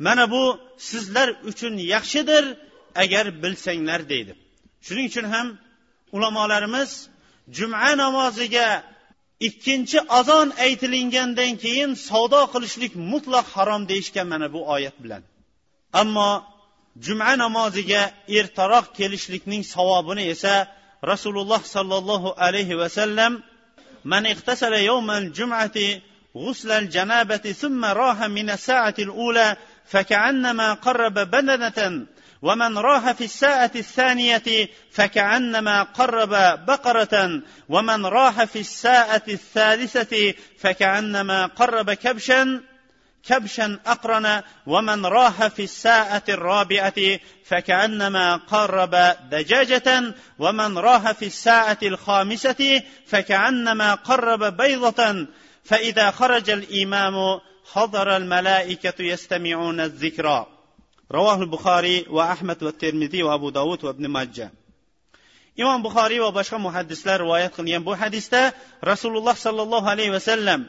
[0.06, 0.44] Mana bu
[0.78, 2.44] sizlar uchun yaxshidir
[2.94, 4.32] agar bilsanglar deydi.
[4.86, 5.46] Shuning uchun ham
[6.16, 6.90] ulamolarimiz
[7.56, 8.68] juma namoziga
[9.48, 15.22] ikkinchi azon aytilingandan keyin savdo qilishlik mutlaq harom deyishgan mana bu oyat bilan.
[16.00, 16.30] Ammo
[17.06, 18.02] juma namoziga
[18.38, 20.54] ertaroq kelishlikning savobini esa
[21.10, 23.32] rasululloh sollallohu alayhi vasallam
[24.04, 25.72] من اغتسل يوم الجمعة
[26.36, 32.06] غسل الجنابة ثم راح من الساعة الأولى فكأنما قرب بدنة
[32.42, 36.28] ومن راح في الساعة الثانية فكأنما قرب
[36.66, 42.69] بقرة ومن راح في الساعة الثالثة فكأنما قرب كبشا.
[43.24, 48.94] كبشا أقرن ومن راح في الساعة الرابعة فكأنما قرب
[49.30, 55.26] دجاجة ومن راح في الساعة الخامسة فكأنما قرب بيضة
[55.64, 57.40] فإذا خرج الإمام
[57.72, 60.46] حضر الملائكة يستمعون الذكرى
[61.12, 64.50] رواه البخاري وأحمد والترمذي وأبو داود وابن ماجه.
[65.61, 68.42] imom buxoriy va boshqa muhaddislar rivoyat qilgan bu hadisda
[68.90, 70.61] rasululloh sollallohu alayhi vasallam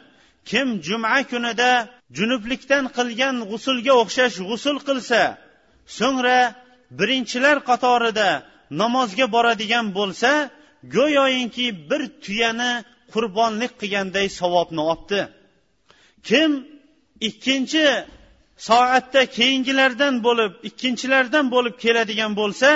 [0.49, 1.71] kim juma kunida
[2.17, 5.21] junublikdan qilgan g'usulga o'xshash g'usul qilsa
[5.97, 6.39] so'ngra
[6.99, 8.29] birinchilar qatorida
[8.81, 10.31] namozga boradigan bo'lsa
[10.95, 12.71] go'yoyinki bir tuyani
[13.13, 15.19] qurbonlik qilganday savobni olibdi
[16.29, 16.51] kim
[17.29, 17.85] ikkinchi
[18.67, 22.69] soatda keyingilardan bo'lib ikkinchilardan bo'lib keladigan bo'lsa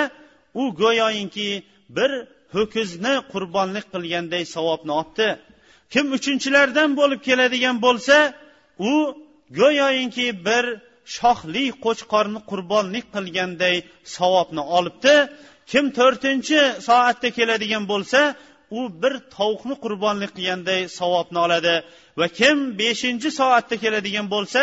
[0.62, 1.48] u go'yoyinki
[1.96, 2.10] bir
[2.54, 5.28] ho'kizni qurbonlik qilganday savobni olibdi
[5.92, 8.16] kim uchinchilardan bo'lib keladigan bo'lsa
[8.90, 8.92] u
[9.60, 10.64] go'yoyinki bir
[11.16, 13.76] shohli qo'chqorni qurbonlik qilganday
[14.16, 15.14] savobni olibdi.
[15.70, 18.20] Kim to'rtinchi soatda keladigan bo'lsa
[18.78, 21.74] u bir tovuqni qurbonlik qilganday savobni oladi.
[22.18, 24.62] Va kim beshinchi soatda keladigan bo'lsa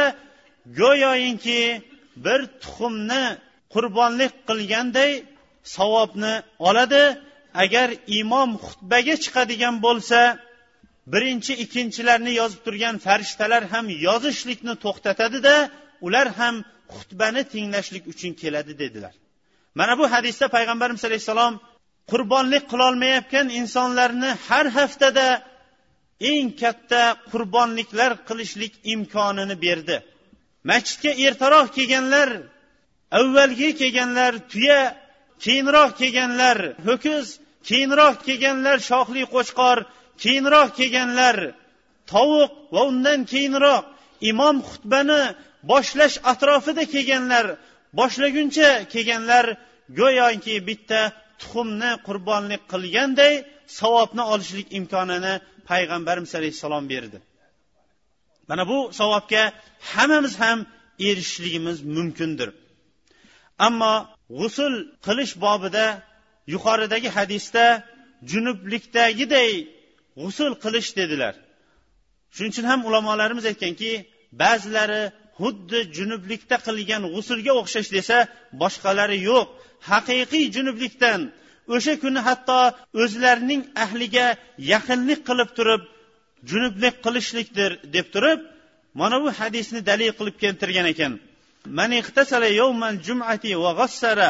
[0.80, 1.62] go'yoyinki
[2.26, 3.24] bir tuxumni
[3.74, 5.12] qurbonlik qilganday
[5.78, 6.34] savobni
[6.70, 7.04] oladi.
[7.64, 7.88] Agar
[8.20, 10.20] imom xutbaga chiqadigan bo'lsa
[11.08, 15.56] birinchi ikkinchilarni yozib turgan farishtalar ham yozishlikni to'xtatadida
[16.06, 16.56] ular ham
[16.96, 19.14] xutbani tinglashlik uchun keladi dedilar.
[19.80, 21.54] Mana bu hadisda payg'ambarimiz alayhissalom
[22.12, 25.28] qurbonlik qilolmayotgan insonlarni har haftada
[26.32, 29.98] eng katta qurbonliklar qilishlik imkonini berdi.
[30.70, 32.30] Masjidga ertaroq kelganlar
[33.20, 34.82] avvalgi kelganlar tuya
[35.46, 37.26] keyinroq kelganlar ho'kiz
[37.70, 39.78] keyinroq kelganlar shoxli qo'chqor
[40.24, 41.38] keyinroq kelganlar
[42.12, 43.84] tovuq va undan keyinroq
[44.32, 45.22] imom xutbani
[45.72, 47.46] boshlash atrofida kelganlar
[48.00, 49.46] boshlaguncha kelganlar
[50.00, 51.02] go'yoki bitta
[51.40, 53.34] tuxumni qurbonlik qilganday
[53.80, 55.34] savobni olishlik imkonini
[55.70, 57.18] payg'ambarimiz alayhissalom berdi.
[58.50, 59.44] Mana bu savobga
[59.92, 60.60] hammamiz ham
[61.08, 62.50] erishishligimiz mumkindir.
[63.68, 63.94] Ammo
[64.40, 64.74] g'usul
[65.06, 65.86] qilish bobida
[66.54, 67.66] yuqoridagi hadisda
[68.32, 69.52] junublikdagiday
[70.21, 71.35] g'usul qilish dedilar
[72.35, 73.91] shuning uchun ham ulamolarimiz aytganki
[74.43, 75.03] ba'zilari
[75.39, 78.17] xuddi junublikda qilgan g'usulga o'xshash desa
[78.63, 79.47] boshqalari yo'q
[79.91, 81.21] haqiqiy junublikdan
[81.75, 82.61] o'sha kuni hatto
[83.03, 84.27] o'zlarining ahliga
[84.73, 85.83] yaqinlik qilib turib
[86.51, 88.41] junublik qilishlikdir deb turib
[89.01, 91.13] mana bu hadisni dalil qilib keltirgan ekan
[91.79, 94.21] من اغتسل يوم الجمعة وغسل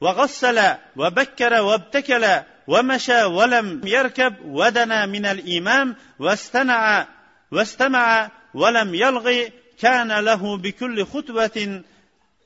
[0.00, 0.58] وغسل
[0.96, 2.24] وبكر وابتكل
[2.66, 7.08] ومشى ولم يركب ودنا من الإمام واستنع
[7.52, 11.82] واستمع ولم يلغي كان له بكل خطوة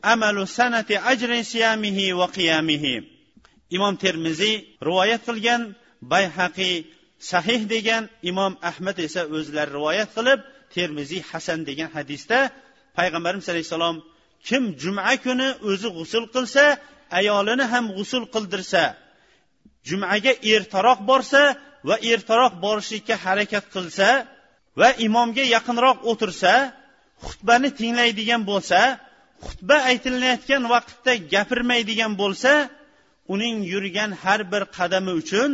[0.05, 3.02] أمل سنة أجر صيامه وقيامه
[3.76, 4.55] imom termiziy
[4.88, 5.62] rivoyat qilgan
[6.12, 6.74] bayhaqiy
[7.31, 10.40] sahih degan imom ahmad esa o'zlari rivoyat qilib
[10.74, 12.38] termiziy hasan degan hadisda
[12.98, 13.96] payg'ambarimiz alayhissalom
[14.48, 16.64] kim juma kuni o'zi g'usul qilsa
[17.18, 18.83] ayolini ham g'usul qildirsa
[19.88, 21.41] jumaga ertaroq borsa
[21.88, 24.10] va ertaroq borishlikka harakat qilsa
[24.80, 26.54] va imomga yaqinroq o'tirsa
[27.28, 28.80] xutbani tinglaydigan bo'lsa
[29.47, 32.52] xutba aytilayotgan vaqtda gapirmaydigan bo'lsa
[33.34, 35.50] uning yurgan har bir qadami uchun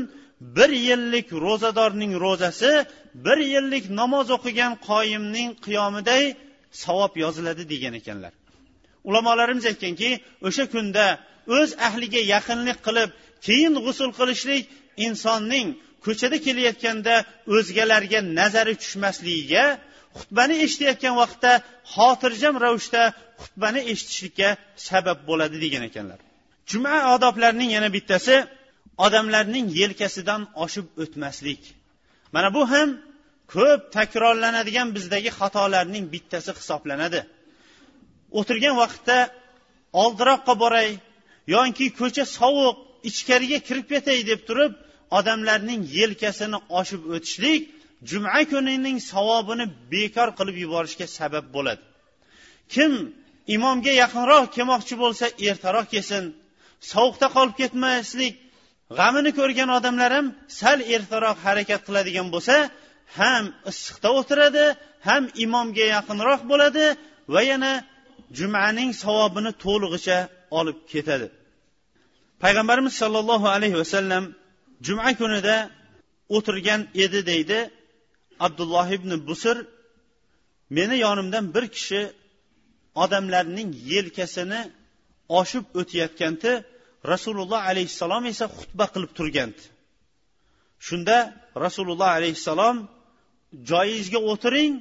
[0.56, 2.72] bir yillik ro'zadorning ro'zasi
[3.26, 6.24] bir yillik namoz o'qigan qoyimning qiyomiday
[6.84, 8.34] savob yoziladi degan ekanlar.
[9.10, 10.10] Ulamolarimiz aytganki
[10.48, 11.06] o'sha kunda
[11.58, 13.10] o'z ahliga yaqinlik qilib
[13.46, 14.64] keyin g'usul qilishlik
[15.08, 15.68] insonning
[16.06, 17.16] ko'chada kelayotganda
[17.56, 19.66] o'zgalarga nazari tushmasligiga
[20.18, 21.52] xutbani eshitayotgan vaqtda
[21.94, 23.02] xotirjam ravishda
[23.42, 24.50] xutbani eshitishlikka
[24.88, 26.20] sabab bo'ladi degan ekanlar.
[26.72, 28.36] Juma odoblarining yana bittasi
[29.06, 31.62] odamlarning yelkasidan oshib o'tmaslik.
[32.36, 32.90] Mana bu ham
[33.54, 37.22] ko'p takrorlanadigan bizdagi xatolarning bittasi hisoblanadi.
[38.40, 39.18] O'tirgan vaqtda
[40.04, 40.90] oldiroqqa boray
[41.56, 42.78] yoki ko'cha sovuq
[43.10, 44.74] ichkariga kirib ketay deb turib
[45.18, 47.62] odamlarning yelkasini oshib o'tishlik
[48.10, 51.84] juma kunining savobini bekor qilib yuborishga sabab bo'ladi.
[52.74, 52.92] Kim
[53.56, 56.24] imomga yaqinroq kelmoqchi bo'lsa ertaroq kelsin.
[56.92, 58.34] Sovuqda qolib ketmaslik
[58.98, 60.28] g'amini ko'rgan odamlar ham
[60.60, 62.56] sal ertaroq harakat qiladigan bo'lsa
[63.20, 64.66] ham issiqda o'tiradi
[65.08, 66.86] ham imomga yaqinroq bo'ladi
[67.34, 67.74] va yana
[68.38, 70.18] jumaning savobini to'lig'icha
[70.60, 71.28] olib ketadi.
[72.44, 74.24] Payg'ambarimiz sollallohu alayhi vasallam
[74.88, 75.56] juma kunida
[76.36, 77.60] o'tirgan edi deydi
[78.46, 79.58] abdulloh ibn busir.
[80.70, 82.02] Meni yonimdan bir kishi
[83.04, 84.62] odamlarning yelkasini
[85.40, 86.52] oshib o'tayotganda
[87.12, 89.64] rasululloh alayhissalom esa xutba qilib turgandi.
[90.88, 91.18] Shunda
[91.66, 92.78] rasululloh alayhissalom
[93.72, 94.74] joyingizga o'tiring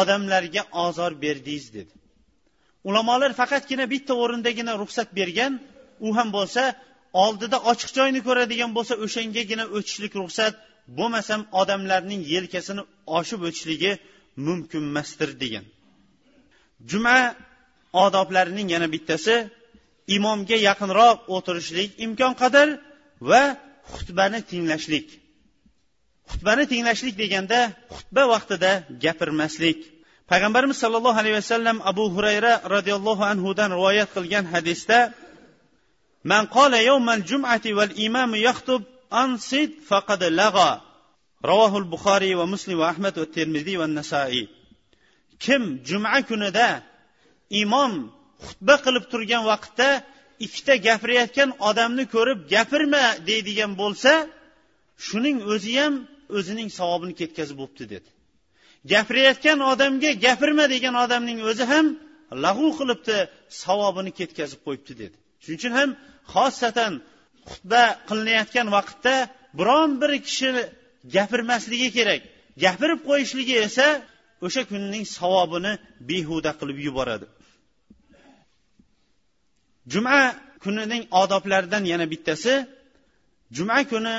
[0.00, 1.94] odamlarga ozor berdingiz dedi.
[2.88, 5.52] Ulamolar faqatgina bitta o'rindagina ruxsat bergan
[6.06, 6.62] u ham bo'lsa
[7.24, 10.54] oldida ochiq joyni ko'radigan bo'lsa o'shangagina o'tishlik ruxsat
[10.98, 12.82] bo'lmasam odamlarning yelkasini
[13.18, 13.92] oshib o'tishligi
[14.46, 15.64] mumkin emasdir degan.
[16.90, 17.18] Juma
[18.04, 19.34] odoblarining yana bittasi
[20.16, 22.68] imomga yaqinroq o'tirishlik imkon qadar
[23.30, 23.42] va
[23.94, 25.06] xutbani tinglashlik.
[26.30, 27.60] Xutbani tinglashlik deganda
[27.96, 28.70] xutba vaqtida
[29.04, 29.78] gapirmaslik.
[30.30, 34.98] Payg'ambarimiz sollallohu alayhi vasallam abu hurayra roziyallohu anhudan rivoyat qilgan hadisda
[36.24, 38.82] man قال يوم jum'ati والإمام imamu yaxtub
[39.88, 40.80] فقد faqad
[41.44, 44.48] رواه البخاري ومسلم va muslim va ahmad va termiziy va nasaiy
[45.38, 46.82] kim juma kunida
[47.50, 48.10] imom
[48.46, 49.88] xutba qilib turgan vaqtda
[50.44, 54.12] ikkita gapirayotgan odamni ko'rib gapirma deydigan bo'lsa
[55.06, 55.94] shuning o'zi ham
[56.38, 58.08] o'zining savobini ketkazib bo'libdi dedi.
[58.92, 61.86] Gapirayotgan odamga gapirma degan odamning o'zi ham
[62.44, 63.16] lag'u qilibdi
[63.62, 65.16] savobini ketkazib qo'yibdi dedi.
[65.42, 65.90] Shuning uchun ham
[66.34, 66.92] xosatan
[67.50, 69.14] xutba qilinayotgan vaqtda
[69.58, 70.50] biron bir kishi
[71.16, 72.20] gapirmasligi kerak.
[72.64, 73.86] Gapirib qo'yishligi esa
[74.46, 75.72] o'sha kunning savobini
[76.08, 77.26] behuda qilib yuboradi.
[79.92, 80.18] Juma
[80.64, 82.54] kunining odoblaridan yana bittasi
[83.56, 84.14] juma kuni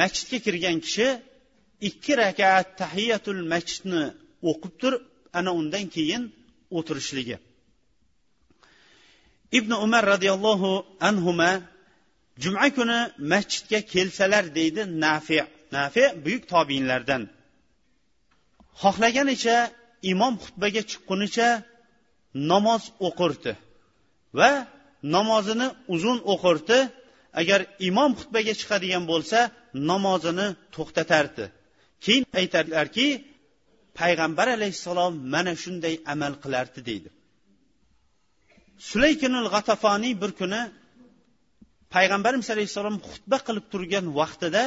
[0.00, 1.08] masjidga kirgan kishi
[1.88, 4.02] ikki rakat tahiyatul masjidni
[4.50, 5.02] o'qib turib
[5.38, 6.22] ana undan keyin
[6.76, 7.36] o'tirishligi.
[9.58, 10.70] Ibn umar roziyallohu
[11.08, 11.50] anhuma
[12.42, 12.98] juma kuni
[13.32, 15.38] masjidga kelsalar deydi nafi.
[15.78, 17.22] Nafi buyuk tobiinlardan
[18.82, 19.56] xohlaganicha
[20.12, 21.48] imom xutbaga chiqqunicha
[22.50, 23.52] namoz o'qirdi
[24.38, 24.50] va
[25.14, 26.78] namozini uzun o'qirdi.
[27.40, 29.38] Agar imom xutbaga chiqadigan bo'lsa
[29.90, 31.44] namozini to'xtatardi.
[32.04, 33.06] Keyin aytadilarki
[33.98, 37.08] payg'ambar alayhissalom mana shunday amal qilardi deydi.
[38.78, 40.62] Sulaykinul g'atafoniy bir kuni
[41.94, 44.64] payg'ambarimiz alayhissalom xutba qilib turgan vaqtida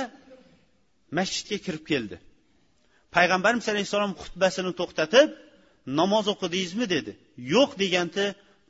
[1.17, 2.15] masjidga kirib keldi.
[3.15, 5.29] Payg'ambarimiz alayhissalom xutbasini to'xtatib
[5.99, 6.85] namoz o'qidingizmi?
[6.95, 7.11] dedi.
[7.53, 8.25] Yo'q deganda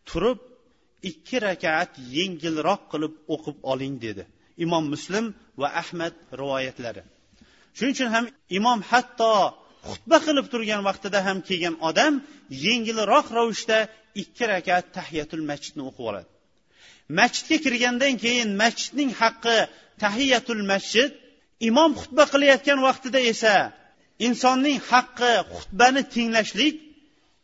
[0.09, 0.39] turib
[1.09, 4.23] ikki rakaat yengilroq qilib o'qib oling dedi.
[4.65, 5.25] Imom muslim
[5.61, 7.03] va ahmad rivoyatlari.
[7.77, 8.25] Shuning uchun ham
[8.57, 9.31] imom hatto
[9.89, 12.13] xutba qilib turgan vaqtida ham kelgan odam
[12.65, 13.77] yengilroq ravishda
[14.21, 16.29] ikki rakat tahiyatul masjidni o'qib oladi.
[17.19, 19.57] Masjidga kirgandan keyin masjidning haqqi
[20.03, 21.09] tahiyatul masjid
[21.69, 23.55] imom xutba qilayotgan vaqtida esa
[24.27, 26.75] insonning haqqi xutbani tinglashlik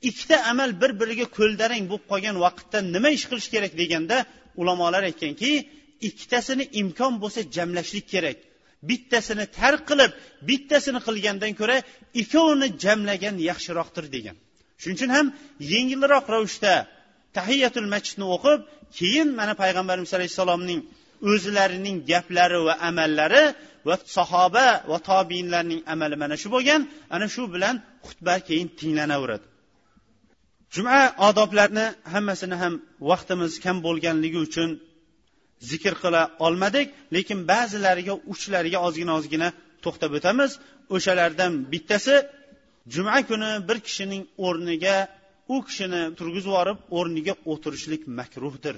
[0.09, 4.17] ikkita amal bir biriga ko'ldarang bo'lib qolgan vaqtda nima ish qilish kerak deganda
[4.61, 5.51] ulamolar aytganki
[6.07, 8.37] ikkitasini imkon bo'lsa jamlashlik kerak.
[8.89, 10.11] Bittasini tark qilib
[10.49, 11.77] bittasini qilgandan ko'ra
[12.21, 14.35] ikkovini jamlagan yaxshiroqdir degan.
[14.81, 15.27] Shuning uchun ham
[15.73, 16.73] yengilroq ravishda
[17.37, 18.59] tahiyatul masjidni o'qib
[18.97, 20.79] keyin mana payg'ambarimiz alayhissalomning
[21.31, 23.45] o'zlarining gaplari va amallari
[23.87, 26.81] va sahoba va tobiinlarning amali mana shu bo'lgan.
[27.15, 27.75] Ana shu bilan
[28.07, 29.45] xutba keyin tinglanaveradi
[30.75, 32.73] juma odoblarni hammasini ham
[33.09, 34.69] vaqtimiz kam bo'lganligi uchun
[35.69, 39.47] zikr qila olmadik lekin ba'zilariga uchlariga ozgina ozgina
[39.83, 40.51] to'xtab o'tamiz.
[40.95, 42.15] O'shalardan bittasi
[42.93, 44.97] juma kuni bir kishining o'rniga
[45.53, 48.75] u kishini turg'izib yuborib o'rniga o'tirishlik makruhdir.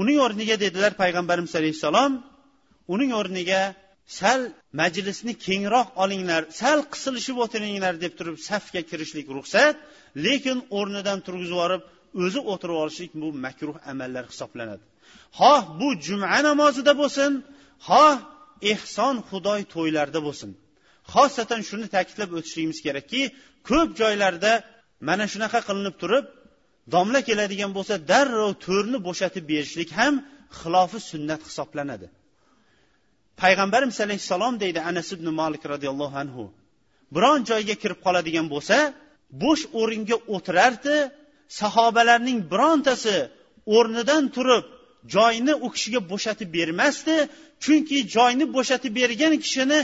[0.00, 2.12] Uning o'rniga dedilar payg'ambarimiz alayhissalom
[2.94, 3.62] uning o'rniga
[4.20, 4.40] sal
[4.80, 9.76] majlisni kengroq olinglar sal qisilishib o'tiringlar deb turib safga kirishlik ruxsat
[10.26, 11.82] lekin o'rnidan turg'izib yuborib
[12.24, 14.84] o'zi o'tirib olishlik bu makruh amallar hisoblanadi.
[15.38, 17.30] Xoh bu juma namozida bo'lsin
[17.88, 18.16] xoh
[18.72, 20.50] ehson xudoy to'ylarda bo'lsin.
[21.12, 23.22] Xosatan shuni ta'kidlab o'tishligimiz kerakki
[23.68, 24.52] ko'p joylarda
[25.08, 26.24] mana shunaqa qilinib turib
[26.94, 30.14] domla keladigan bo'lsa darrov to'rni bo'shatib berishlik ham
[30.60, 32.06] xilofi sunnat hisoblanadi.
[33.42, 36.44] Payg'ambarimiz alayhissalom deydi anas ibn molik roziyallohu anhu
[37.14, 38.76] biron joyga kirib qoladigan bo'lsa
[39.42, 40.96] bo'sh o'ringa o'tirardi
[41.60, 43.16] sahobalarning birontasi
[43.76, 44.64] o'rnidan turib
[45.14, 47.16] joyni u kishiga bo'shatib bermasdi
[47.64, 49.78] chunki joyni bo'shatib bergan kishini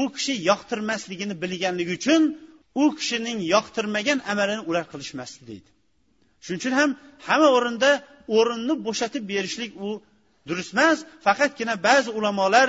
[0.00, 2.22] u kishi yoqtirmasligini bilganligi uchun
[2.82, 5.70] u kishining yoqtirmagan amalini ular qilishmasdi deydi.
[6.44, 6.90] Shuning uchun ham
[7.26, 7.90] hamma o'rinda
[8.36, 9.88] o'rinni bo'shatib berishlik u
[10.48, 12.68] durust emas faqatgina ba'zi ulamolar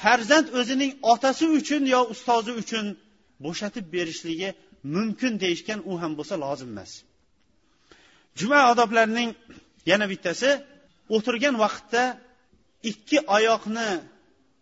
[0.00, 2.86] farzand o'zining otasi uchun yo ustozi uchun
[3.44, 4.48] bo'shatib berishligi
[4.94, 6.92] mumkin deyishgan u ham bo'lsa lozim emas.
[8.38, 9.30] Juma odoblarining
[9.90, 10.50] yana bittasi
[11.16, 12.02] o'tirgan vaqtda
[12.90, 13.88] ikki oyoqni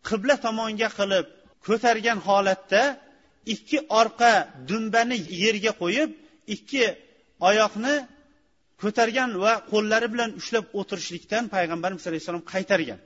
[0.08, 1.26] qibla tomonga qilib
[1.66, 2.82] ko'targan holatda
[3.54, 4.32] ikki orqa
[4.68, 6.10] dumbani yerga qo'yib
[6.54, 6.84] ikki
[7.48, 7.94] oyoqni
[8.82, 13.00] ko'targan va qo'llari bilan ushlab o'tirishlikdan payg'ambarimiz alayhissalom qaytargan.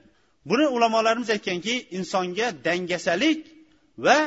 [0.49, 3.39] Buni ulamolarimiz aytganki insonga dangasalik
[4.05, 4.17] va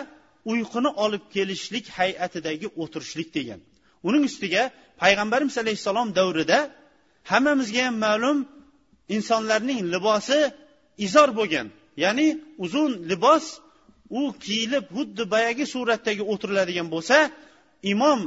[0.53, 3.61] uyquni olib kelishlik hay'atidagi o'tirishlik degan.
[4.09, 4.63] Uning ustiga
[5.03, 6.59] payg'ambarimiz alayhissalom davrida
[7.31, 8.39] hammamizga ham ma'lum
[9.17, 10.39] insonlarning libosi
[11.07, 11.67] izor bo'lgan.
[11.97, 12.27] Ya'ni
[12.65, 13.45] uzun libos
[14.11, 17.17] u kiyilib xuddi boyagi suratdagi o'tiriladigan bo'lsa
[17.93, 18.21] imom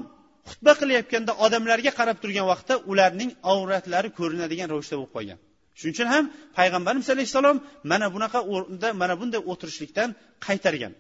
[0.50, 5.40] xutba qilayotganda odamlarga qarab turgan vaqtda ularning avratlari ko'rinadigan ravishda bo'lib qolgan.
[5.78, 6.26] Shuning uchun ham
[6.58, 7.58] payg'ambarimiz alayhissalom
[7.92, 10.10] mana bunaqa o'rinda mana bunday o'tirishlikdan
[10.46, 10.94] qaytargan.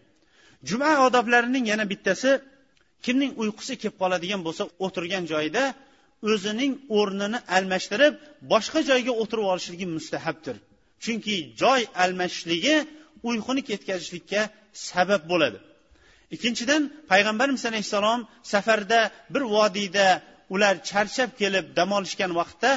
[0.69, 2.29] Juma odoblarining yana bittasi
[3.05, 5.63] kimning uyqusi kelib qoladigan bo'lsa o'tirgan joyida
[6.31, 8.13] o'zining o'rnini almashtirib
[8.51, 10.55] boshqa joyga o'tirib olishligi mustahabdir
[11.03, 12.75] chunki joy almashishligi
[13.29, 14.41] uyquni ketkazishlikka
[14.89, 15.57] sabab bo'ladi.
[16.35, 18.19] Ikkinchidan payg'ambarimiz alayhissalom
[18.53, 18.99] safarda
[19.33, 20.07] bir vodiyda
[20.53, 22.71] ular charchab kelib dam olishgan vaqtda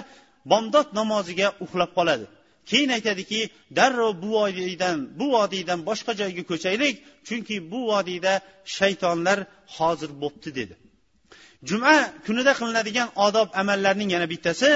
[0.51, 2.27] bomdod namoziga uxlab qoladi.
[2.71, 3.41] Keyin aytadiki
[3.79, 6.95] darrov bu vodiydan bu vodiydan boshqa joyga ko'chaylik
[7.27, 8.33] chunki bu vodiyda
[8.77, 9.39] shaytonlar
[9.77, 10.75] hozir bo'pti dedi.
[11.69, 11.95] Juma
[12.27, 14.71] kunida qilinadigan odob amallarning yana bittasi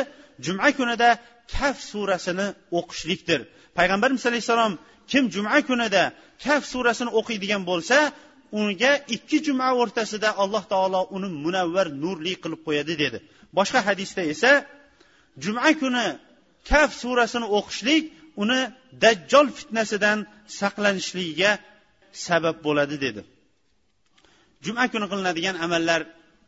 [0.47, 1.09] juma kunida
[1.55, 2.47] kaf surasini
[2.78, 3.41] o'qishlikdir.
[3.78, 4.72] Payg'ambarimiz alayhissalom
[5.11, 6.03] kim juma kunida
[6.45, 7.97] kaf surasini o'qiydigan bo'lsa
[8.61, 13.18] unga ikki juma o'rtasida alloh taolo uni munavvar nurli qilib qo'yadi dedi.
[13.57, 14.51] Boshqa hadisda esa
[15.45, 16.07] juma kuni
[16.70, 18.03] kaf surasini o'qishlik
[18.43, 18.61] uni
[19.03, 20.18] dajjol fitnasidan
[20.59, 21.51] saqlanishligiga
[22.26, 23.20] sabab bo'ladi dedi.
[24.64, 26.01] Juma kuni qilinadigan amallar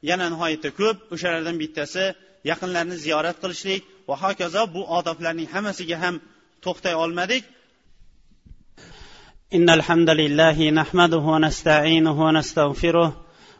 [0.09, 2.05] yana nihoyatda ko'p o'shalardan bittasi
[2.49, 6.15] yaqinlarni ziyorat qilishlik va hokazo bu odoblarning hammasiga ham
[6.65, 7.43] to'xtay olmadik
[9.57, 13.09] إن الحمد لله نحمده ونستعينه ونستغفره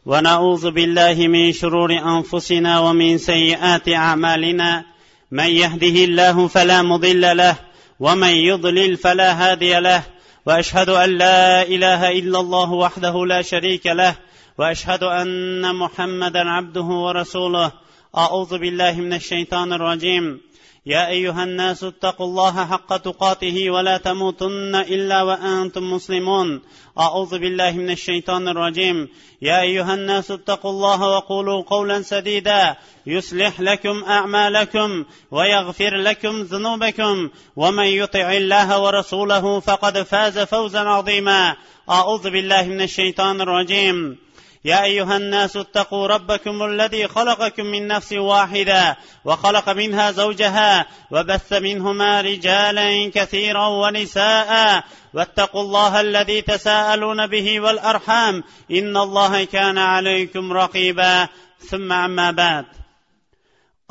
[0.05, 4.85] ونعوذ بالله من شرور أنفسنا ومن سيئات أعمالنا
[5.31, 7.55] من يهده الله فلا مضل له
[7.99, 10.03] ومن يضلل فلا هادي له
[10.45, 14.15] واشهد ان لا اله الا الله وحده لا شريك له
[14.58, 17.72] وأشهد أن محمدا عبده ورسوله.
[18.16, 20.40] أعوذ بالله من الشيطان الرجيم.
[20.86, 26.62] يا أيها الناس اتقوا الله حق تقاته ولا تموتن إلا وأنتم مسلمون.
[26.98, 29.08] أعوذ بالله من الشيطان الرجيم.
[29.42, 32.76] يا أيها الناس اتقوا الله وقولوا قولا سديدا.
[33.06, 37.30] يصلح لكم أعمالكم ويغفر لكم ذنوبكم.
[37.56, 41.56] ومن يطع الله ورسوله فقد فاز فوزا عظيما.
[41.90, 44.25] أعوذ بالله من الشيطان الرجيم.
[44.65, 52.21] يا ايها الناس اتقوا ربكم الذي خلقكم من نفس واحده وخلق منها زوجها وبث منهما
[52.21, 61.27] رجالا كثيرا ونساء واتقوا الله الذي تساءلون به والارحام ان الله كان عليكم رقيبا
[61.69, 62.65] ثم اما بعد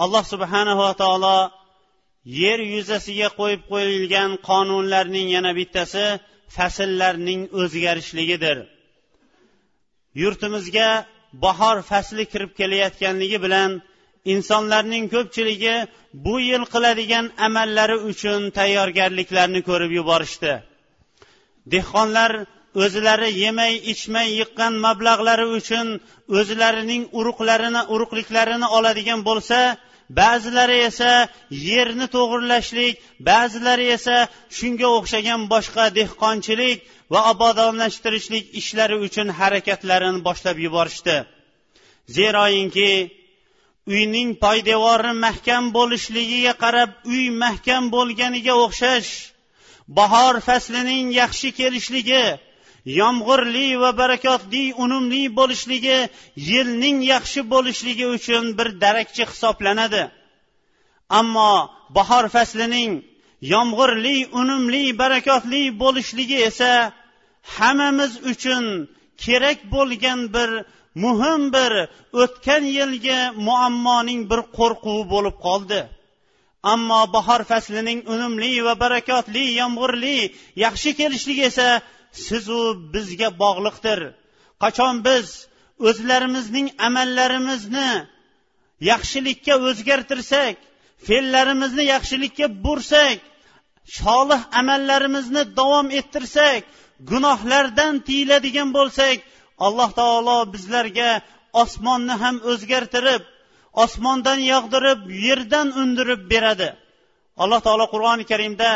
[0.05, 1.39] alloh subhanava taolo
[2.25, 6.07] yer yuzasiga qo'yib qo'yilgan qonunlarning yana bittasi
[6.57, 8.59] fasllarning o'zgarishligidir
[10.24, 10.90] Yurtimizga
[11.44, 13.72] bahor fasli kirib kelayotganligi bilan
[14.34, 15.76] insonlarning ko'pchiligi
[16.26, 20.54] bu yil qiladigan amallari uchun tayyorgarliklarni ko'rib yuborishdi.
[21.74, 22.32] Dehqonlar
[22.84, 25.88] o'zlari yemay ichmay yiqqan mablag'lari uchun
[26.40, 29.60] o'zlarining urug'larini urug'liklarini oladigan bo'lsa
[30.10, 31.12] ba'zilari esa
[31.50, 32.96] yerni to'g'irlashlik
[33.30, 34.18] ba'zilari esa
[34.58, 36.78] shunga o'xshagan boshqa dehqonchilik
[37.14, 41.18] va obodonlashtirishlik ishlari uchun harakatlarini boshlab yuborishdi.
[42.18, 42.92] Zeroyinki
[43.94, 49.12] uyning poydevori mahkam bo'lishligiga qarab uy mahkam bo'lganiga o'xshash
[49.98, 52.26] bahor faslining yaxshi kelishligi
[52.86, 55.98] yomg'irli va barakotli unumli bo'lishligi
[56.50, 60.04] yilning yaxshi bo'lishligi uchun bir darakchi hisoblanadi.
[61.20, 61.52] Ammo
[61.98, 62.92] bahor faslining
[63.54, 66.72] yomg'irli unumli barakotli bo'lishligi esa
[67.56, 68.64] hammamiz uchun
[69.24, 70.50] kerak bo'lgan bir
[71.04, 71.72] muhim bir
[72.22, 75.82] o'tgan yilgi muammoning bir qo'rquvi bo'lib qoldi.
[76.74, 80.18] Ammo bahor faslining unumli va barakotli yomg'irli
[80.66, 81.68] yaxshi kelishligi esa
[82.28, 82.62] sizu
[82.94, 84.00] bizga bog'liqdir.
[84.64, 85.28] Qachon biz
[85.90, 87.90] o'zlarimizning amallarimizni
[88.92, 90.56] yaxshilikka o'zgartirsak
[91.08, 93.18] fe'llarimizni yaxshilikka bursak
[94.02, 96.62] solih amallarimizni davom ettirsak
[97.10, 99.18] gunohlardan tiyiladigan bo'lsak
[99.66, 101.12] alloh taolo bizlarga
[101.64, 103.24] osmonni ham o'zgartirib
[103.84, 106.70] osmondan yog'dirib yerdan undirib beradi.
[107.44, 108.70] Alloh taolo qur'oni karimda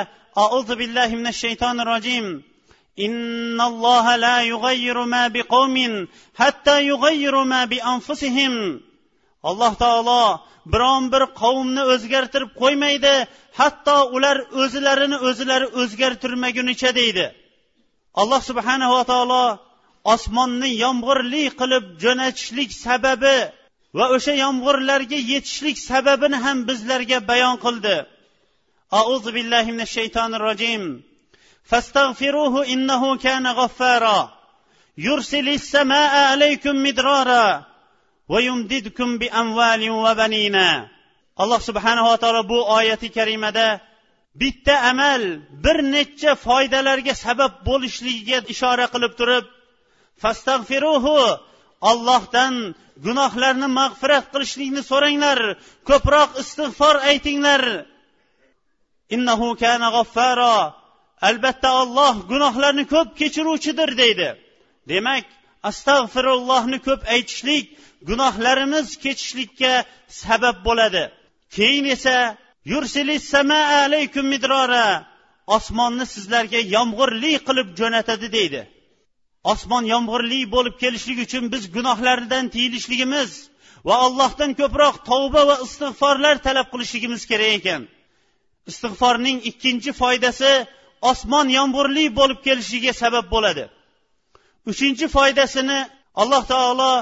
[0.43, 2.25] auzu billahi minash shaytonir rojim.
[2.98, 8.80] إن الله لا يغير ما بقوم حتى يغيروا ما بأنفسهم
[9.50, 10.24] alloh taolo
[10.72, 13.14] biron bir qavmni o'zgartirib qo'ymaydi
[13.58, 17.26] hatto ular o'zlarini o'zlari o'zgartirmagunicha deydi
[18.20, 19.44] alloh subhanava taolo
[20.14, 23.38] osmonni yomg'irli qilib jo'natishlik sababi
[23.98, 27.96] va o'sha yomg'irlarga yetishlik sababini ham bizlarga bayon qildi
[29.00, 30.82] auzu billahi minash shaytonir rojim
[31.68, 34.32] فاستغفروه إنه كان غفارا
[34.98, 37.66] يرسل السماء عليكم مدرارا
[38.28, 40.56] ويمددكم بأموال وبنين
[41.42, 43.80] alloh subhanava taolo bu oyati karimada
[44.40, 45.22] bitta amal
[45.64, 49.44] bir necha foydalarga sabab bo'lishligiga ishora qilib turib
[50.22, 51.16] fastag'firuhu
[51.90, 52.54] ollohdan
[53.06, 55.38] gunohlarni mag'firat qilishlikni so'ranglar
[55.88, 57.62] ko'proq istig'for aytinglar
[59.14, 60.56] innahu kana g'affaro
[61.27, 64.29] albatta olloh gunohlarni ko'p kechiruvchidir deydi.
[64.91, 65.25] Demak
[65.69, 67.65] astag'firullohni ko'p aytishlik
[68.09, 69.73] gunohlarimiz kechishlikka
[70.21, 71.03] sabab bo'ladi.
[71.55, 72.15] Keyin esa
[73.85, 74.87] alaykum midrora
[75.55, 78.61] osmonni sizlarga yomg'irli qilib jo'natadi deydi.
[79.53, 83.31] Osmon yomg'irli bo'lib kelishligi uchun biz gunohlardan tiyilishligimiz
[83.87, 87.81] va allohdan ko'proq tavba va istig'forlar talab qilishligimiz kerak ekan.
[88.71, 90.51] Istig'forning ikkinchi foydasi
[91.11, 93.65] osmon yomg'irli bo'lib kelishiga sabab bo'ladi.
[94.71, 95.79] Uchinchi foydasini
[96.21, 96.93] alloh taolo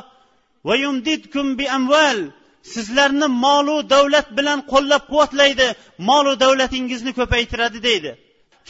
[2.74, 5.68] sizlarni molu davlat bilan qo'llab quvvatlaydi
[6.10, 8.12] molu davlatingizni ko'paytiradi deydi.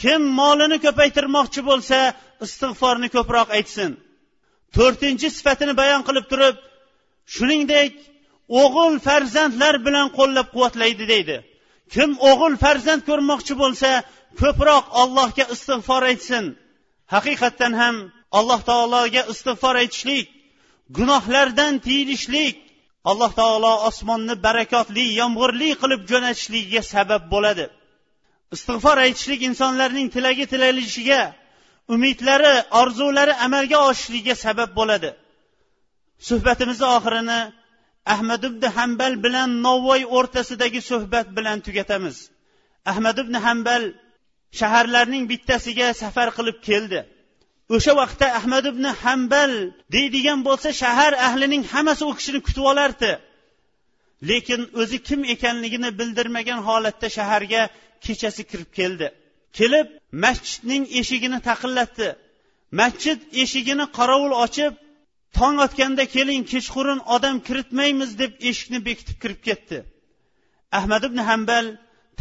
[0.02, 1.98] Kim molini ko'paytirmoqchi bo'lsa
[2.44, 3.90] istig'forni ko'proq aytsin.
[4.76, 6.56] To'rtinchi sifatini bayon qilib turib
[7.34, 7.92] shuningdek
[8.62, 11.36] o'g'il farzandlar bilan qo'llab quvvatlaydi deydi.
[11.94, 13.90] Kim o'g'il farzand ko'rmoqchi bo'lsa
[14.40, 16.44] ko'proq allohga istig'for aytsin
[17.14, 17.96] haqiqatdan ham
[18.38, 20.26] alloh taologa istig'for aytishlik
[20.96, 22.56] gunohlardan tiyilishlik
[23.10, 27.66] alloh taolo osmonni barakotli yomg'irli qilib jo'natishligiga sabab bo'ladi.
[28.54, 31.22] Istig'for aytishlik insonlarning tilagi tilalishiga
[31.94, 35.10] umidlari orzulari amalga oshishligiga sabab bo'ladi.
[36.28, 37.40] Suhbatimizni oxirini
[38.14, 42.16] ahmad ibn hambal bilan novvoy o'rtasidagi suhbat bilan tugatamiz.
[42.90, 43.82] Ahmad ibn hambal
[44.60, 47.00] shaharlarning bittasiga safar qilib keldi.
[47.76, 49.52] O'sha vaqtda ahmad ibn hambal
[49.94, 53.12] deydigan bo'lsa shahar ahlining hammasi u kishini kutib olardi.
[54.30, 57.62] Lekin o'zi kim ekanligini bildirmagan holatda shaharga
[58.04, 59.06] kechasi kirib keldi.
[59.58, 59.86] Kelib
[60.24, 62.08] masjidning eshigini taqillatdi.
[62.80, 64.72] Masjid eshigini qorovul ochib
[65.38, 69.78] tong otganda keling kechqurun odam kiritmaymiz deb eshikni bekitib kirib ketdi.
[70.78, 71.66] Ahmad ibn hambal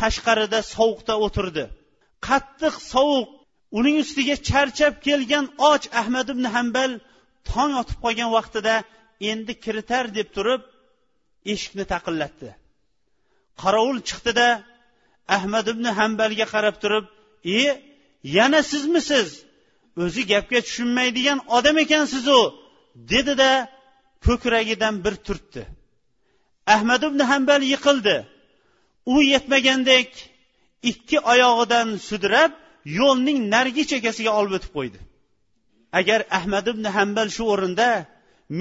[0.01, 1.63] tashqarida sovuqda o'tirdi.
[2.27, 3.27] Qattiq sovuq
[3.77, 6.91] uning ustiga charchab kelgan och ahmad ibn hambal
[7.49, 8.75] tong otib qolgan vaqtida
[9.31, 10.61] endi kiritar deb turib
[11.53, 12.49] eshikni taqillatdi.
[13.61, 14.47] Qorovul chiqdida
[15.37, 17.05] ahmad ibn hambalga qarab turib
[17.59, 17.59] e
[18.37, 19.29] yana sizmisiz?
[20.03, 22.39] O'zi gapga tushunmaydigan odam ekansizu
[23.11, 23.51] dedida
[24.25, 25.63] ko'kragidan bir turtdi.
[26.75, 28.17] Ahmad ibn hambal yiqildi.
[29.13, 30.09] U yetmagandek
[30.91, 32.51] ikki oyog'idan sudrab
[32.99, 34.99] yo'lning narigi chekkasiga olib o'tib qo'ydi.
[35.99, 37.89] Agar ahmad ibn hambal shu o'rinda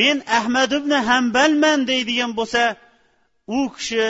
[0.00, 2.62] men ahmad ibn hambalman deydigan bo'lsa
[3.58, 4.06] u kishi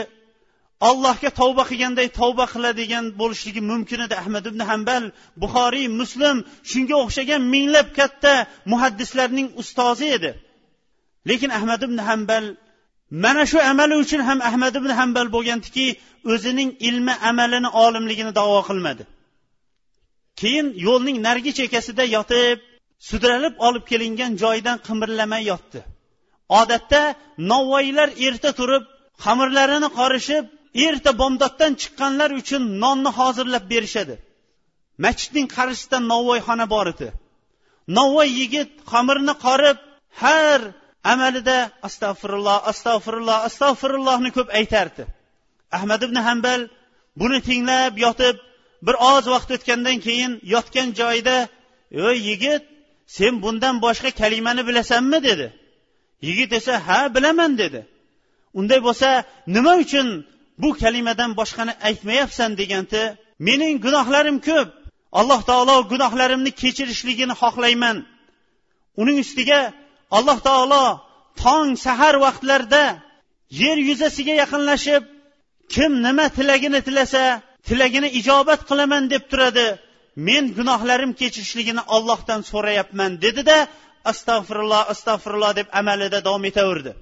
[0.89, 4.15] allohga tavba qilganday tavba qiladigan bo'lishligi mumkin edi.
[4.23, 5.05] Ahmad ibn hambal
[5.43, 6.37] buxoriy muslim
[6.71, 8.35] shunga o'xshagan minglab katta
[8.73, 10.31] muhaddislarning ustozi edi.
[11.29, 12.45] Lekin ahmad ibn hambal
[13.11, 15.87] mana shu amali uchun ham ahmad ibn hambal bo'lgandiki
[16.33, 19.05] o'zining ilmi amalini olimligini davo qilmadi.
[20.41, 22.59] Keyin yo'lning narigi chekkasida yotib
[23.09, 25.81] sudralib olib kelingan joyidan qimirlamay yotdi.
[26.61, 27.03] Odatda
[27.53, 28.85] novvoylar erta turib
[29.25, 30.45] xamirlarini qorishib
[30.87, 34.15] erta bomdoddan chiqqanlar uchun nonni hozirlab berishadi.
[35.05, 37.09] Masjidning qarshisida novvoyxona bor edi.
[37.99, 39.79] Novvoy yigit xamirni qorib
[40.23, 40.61] har
[41.13, 45.03] amalida astag'firulloh astag'firulloh astag'firullohni ko'p aytardi.
[45.77, 46.61] Ahmad ibn hambal
[47.21, 48.37] buni tinglab yotib
[48.87, 51.37] bir oz vaqt o'tgandan keyin yotgan joyida
[52.09, 52.63] ey yigit
[53.17, 55.19] sen bundan boshqa kalimani bilasanmi?
[55.29, 55.47] dedi.
[56.27, 57.81] Yigit esa ha bilaman dedi.
[58.59, 59.09] Unday bo'lsa
[59.55, 60.07] nima uchun
[60.63, 62.51] bu kalimadan boshqani aytmayapsan?
[62.61, 63.03] deganda
[63.49, 64.69] mening gunohlarim ko'p.
[65.21, 67.97] Alloh taolo gunohlarimni kechirishligini xohlayman.
[69.01, 69.61] Uning ustiga
[70.11, 70.85] alloh taolo
[71.43, 72.85] tong sahar vaqtlarida
[73.63, 75.03] yer yuzasiga yaqinlashib
[75.75, 77.25] kim nima tilagini tilasa
[77.69, 79.69] tilagini ijobat qilaman deb turadi.
[80.29, 83.59] Men gunohlarim kechirishligini ollohdan so'rayapman dedida
[84.11, 86.93] astag'firulloh astag'firulloh deb amalida davom etaverdi.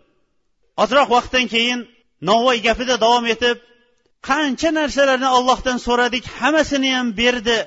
[0.82, 1.80] Ozroq vaqtdan keyin
[2.28, 3.56] novvoy gapida davom etib
[4.28, 7.58] qancha narsalarni ollohdan so'radik hammasini ham berdi.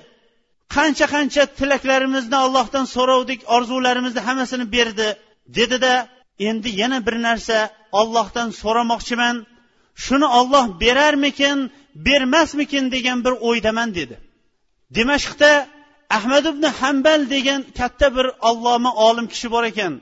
[0.76, 5.08] Qancha qancha tilaklarimizni ollohdan so'rovdik orzularimizni hammasini berdi.
[5.48, 6.08] Dedida
[6.40, 7.58] endi yana bir narsa
[7.92, 9.36] ollohdan so'ramoqchiman.
[10.06, 14.16] Shuni olloh berarmikin bermasmikin degan bir o'ydaman dedi.
[14.96, 15.52] Dimashqda
[16.18, 19.94] ahmad ibn hambal degan katta bir alloma olim kishi bor ekan.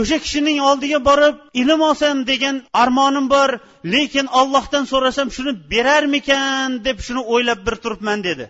[0.00, 3.50] O'sha kishining oldiga borib ilm olsam degan armonim bor
[3.94, 8.44] lekin ollohdan so'rasam shuni berarmikan deb shuni o'ylab bir turibman dedi.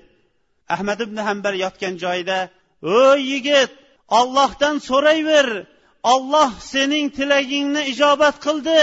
[0.75, 2.39] Ahmad ibn hambal yotgan joyida
[2.83, 3.71] o yigit
[4.19, 5.49] ollohdan so'rayver
[6.13, 8.79] olloh sening tilagingni ijobat qildi.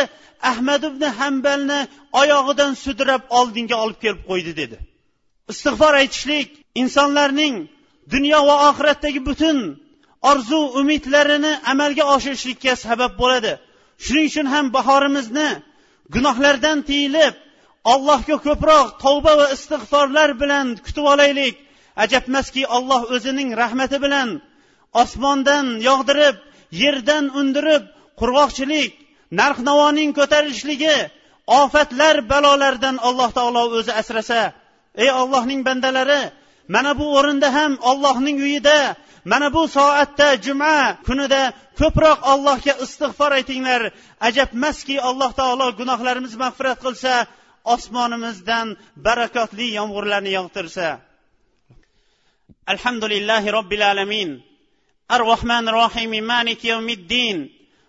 [0.51, 1.79] Ahmad ibn hambalni
[2.21, 4.77] oyog'idan sudrab oldinga olib kelib qo'ydi dedi.
[5.51, 6.49] Istig'for aytishlik
[6.81, 7.55] insonlarning
[8.13, 9.57] dunyo va oxiratdagi butun
[10.31, 13.53] orzu umidlarini amalga oshirishlikka sabab bo'ladi.
[14.05, 15.49] Shuning uchun ham bahorimizni
[16.13, 17.33] gunohlardan tiyilib
[17.93, 21.55] allohga ko'proq tavba va istig'forlar bilan kutib olaylik.
[22.03, 24.29] Ajabmaski olloh o'zining rahmati bilan
[25.03, 26.35] osmondan yog'dirib
[26.81, 27.83] yerdan undirib
[28.19, 28.91] qurg'oqchilik
[29.39, 30.97] narx navoning ko'tarilishligi
[31.61, 34.41] ofatlar balolardan alloh taolo o'zi asrasa
[35.03, 36.21] ey ollohning bandalari
[36.73, 38.79] mana bu o'rinda ham ollohning uyida
[39.31, 41.41] mana bu soatda juma kunida
[41.79, 43.81] ko'proq allohga istig'for aytinglar.
[44.27, 47.13] Ajabmaski alloh taolo gunohlarimizni mag'firat qilsa
[47.73, 48.67] osmonimizdan
[49.05, 50.87] barakotli yomg'irlarni yog'dirsa
[52.73, 54.29] alhamdulillahi robbil alamin.
[55.14, 57.38] ar rohmanir rohim maliki yawmiddin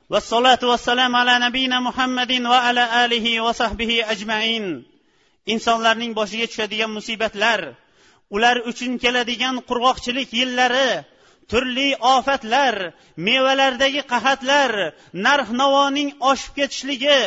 [0.09, 4.83] والصلاة والسلام على نبينا محمد وعلى آله وصحبه أجمعين
[5.47, 7.75] insonlarning boshiga tushadigan musibatlar
[8.35, 10.91] ular uchun keladigan qurg'oqchilik yillari
[11.51, 12.75] turli ofatlar
[13.27, 14.71] mevalardagi qahatlar
[15.25, 17.19] narx navoning oshib ketishligi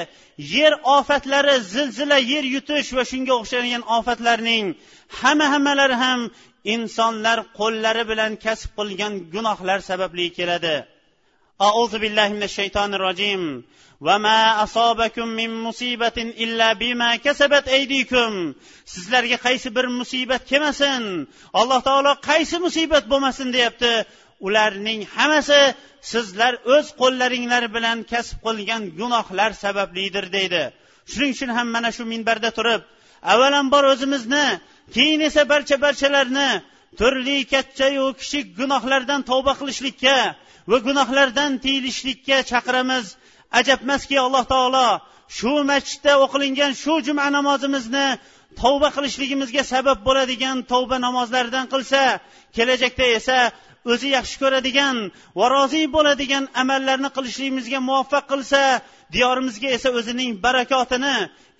[0.56, 4.66] yer ofatlari zilzila yer yutish va shunga o'xshagan ofatlarning
[5.20, 6.20] hamma hammalari ham
[6.74, 10.76] insonlar qo'llari bilan kasb qilgan gunohlar sababli keladi
[11.68, 13.42] أعوذ بالله من الشيطان الرجيم
[14.00, 18.54] وما أصابكم من مصيبة إلا بما كسبت أيديكم
[18.86, 23.92] sizlarga qaysi bir musibat kelmasin alloh taolo qaysi musibat bo'lmasin deyapti
[24.46, 25.62] ularning hammasi
[26.12, 30.62] sizlar o'z qo'llaringlar bilan kasb qilgan gunohlar sabablidir deydi
[31.12, 32.82] shuning uchun ham mana shu minbarda turib
[33.33, 34.45] avvalambor o'zimizni
[34.95, 36.49] keyin esa barcha barchalarni
[36.99, 40.17] turli kattayu kichik gunohlardan tavba qilishlikka
[40.71, 43.05] va gunohlardan tiyilishlikka chaqiramiz.
[43.59, 44.87] Ajabmaski alloh taolo
[45.37, 48.07] shu masjidda o'qilingan shu juma namozimizni
[48.61, 52.01] tavba qilishligimizga sabab bo'ladigan tavba namozlaridan qilsa
[52.55, 53.37] kelajakda esa
[53.91, 54.97] o'zi yaxshi ko'radigan
[55.39, 58.61] va rozi bo'ladigan amallarni qilishligimizga muvaffaq qilsa
[59.15, 61.15] diyorimizga esa o'zining barakotini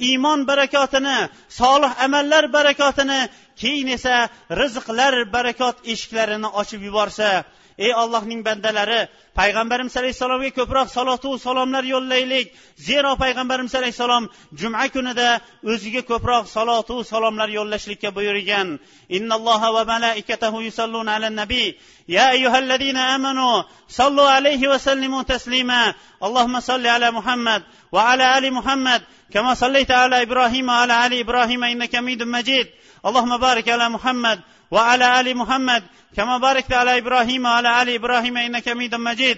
[0.09, 1.17] iymon barakotini
[1.59, 3.19] solih amallar barakotini
[3.61, 4.15] keyin esa
[4.61, 7.30] rizqlar barakot eshiklarini ochib yuborsa
[7.84, 9.00] ey ollohning bandalari
[9.38, 12.46] payg'ambarimiz alayhissalomga ko'proq salotu salomlar yo'llaylik
[12.88, 14.24] zero payg'ambarimiz alayhissalom
[14.61, 15.28] juma kunida
[15.72, 18.68] o'ziga ko'proq salotu salomlar yo'llashlikka buyurgan
[19.16, 21.64] innalloha va malaikatahu yusalluna ala nabi
[22.16, 23.48] ya ayyuhallazina amanu
[23.98, 25.80] sallu alayhi va sallimu taslima
[26.26, 27.61] allohumma salli ala muhammad
[27.94, 32.66] va ala ali muhammad كما صليت على ابراهيم وعلى ال ابراهيم انك حميد مجيد
[33.06, 34.40] اللهم بارك على محمد
[34.72, 35.84] وعلى آل محمد
[36.16, 39.38] كما باركت على إبراهيم وعلى آل إبراهيم إنك حميد مجيد.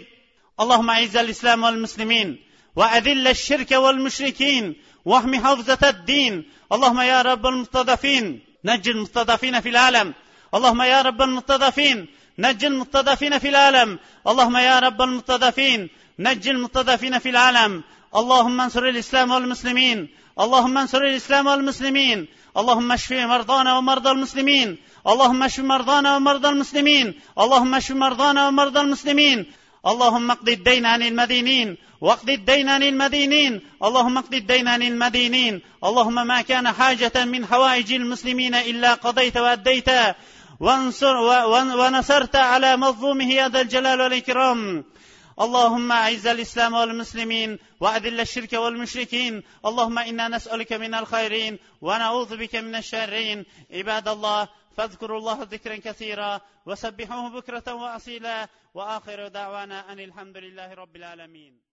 [0.60, 2.40] اللهم أعز الإسلام والمسلمين
[2.76, 4.76] وأذل الشرك والمشركين
[5.06, 6.46] واحم حفظه الدين.
[6.72, 10.14] اللهم يا رب المستضعفين نج المستضعفين في العالم.
[10.56, 12.08] اللهم يا رب المستضعفين
[12.40, 14.00] نج المستضعفين في العالم.
[14.28, 17.84] اللهم يا رب المستضعفين نج المستضعفين في العالم.
[18.16, 20.10] اللهم انصر الإسلام والمسلمين.
[20.40, 22.28] اللهم انصر الإسلام والمسلمين.
[22.58, 24.78] اللهم اشف مرضانا ومرضى المسلمين.
[25.08, 27.14] اللهم اشف مرضانا ومرضى المسلمين.
[27.39, 29.45] اللهم اشف مرضانا ومرضى المسلمين.
[29.88, 31.78] اللهم اقض الدين عن المدينين.
[32.01, 33.62] واقض الدين عن المدينين.
[33.84, 35.62] اللهم اقض الدين عن المدينين.
[35.84, 39.89] اللهم ما كان حاجة من حوائج المسلمين إلا قضيت وأديت.
[40.60, 41.16] وانصر
[41.78, 44.84] ونصرت على مظلومه يا ذا الجلال والإكرام.
[45.41, 49.43] اللهم أعز الإسلام والمسلمين وأذل الشرك والمشركين.
[49.66, 53.45] اللهم إنا نسألك من الخيرين ونعوذ بك من الشرين.
[53.74, 54.47] عباد الله
[54.78, 58.48] فاذكروا الله ذكرا كثيرا وسبحوه بكرة واصيلا.
[58.74, 61.66] وآخر دعوانا أن الحمد لله رب العالمين.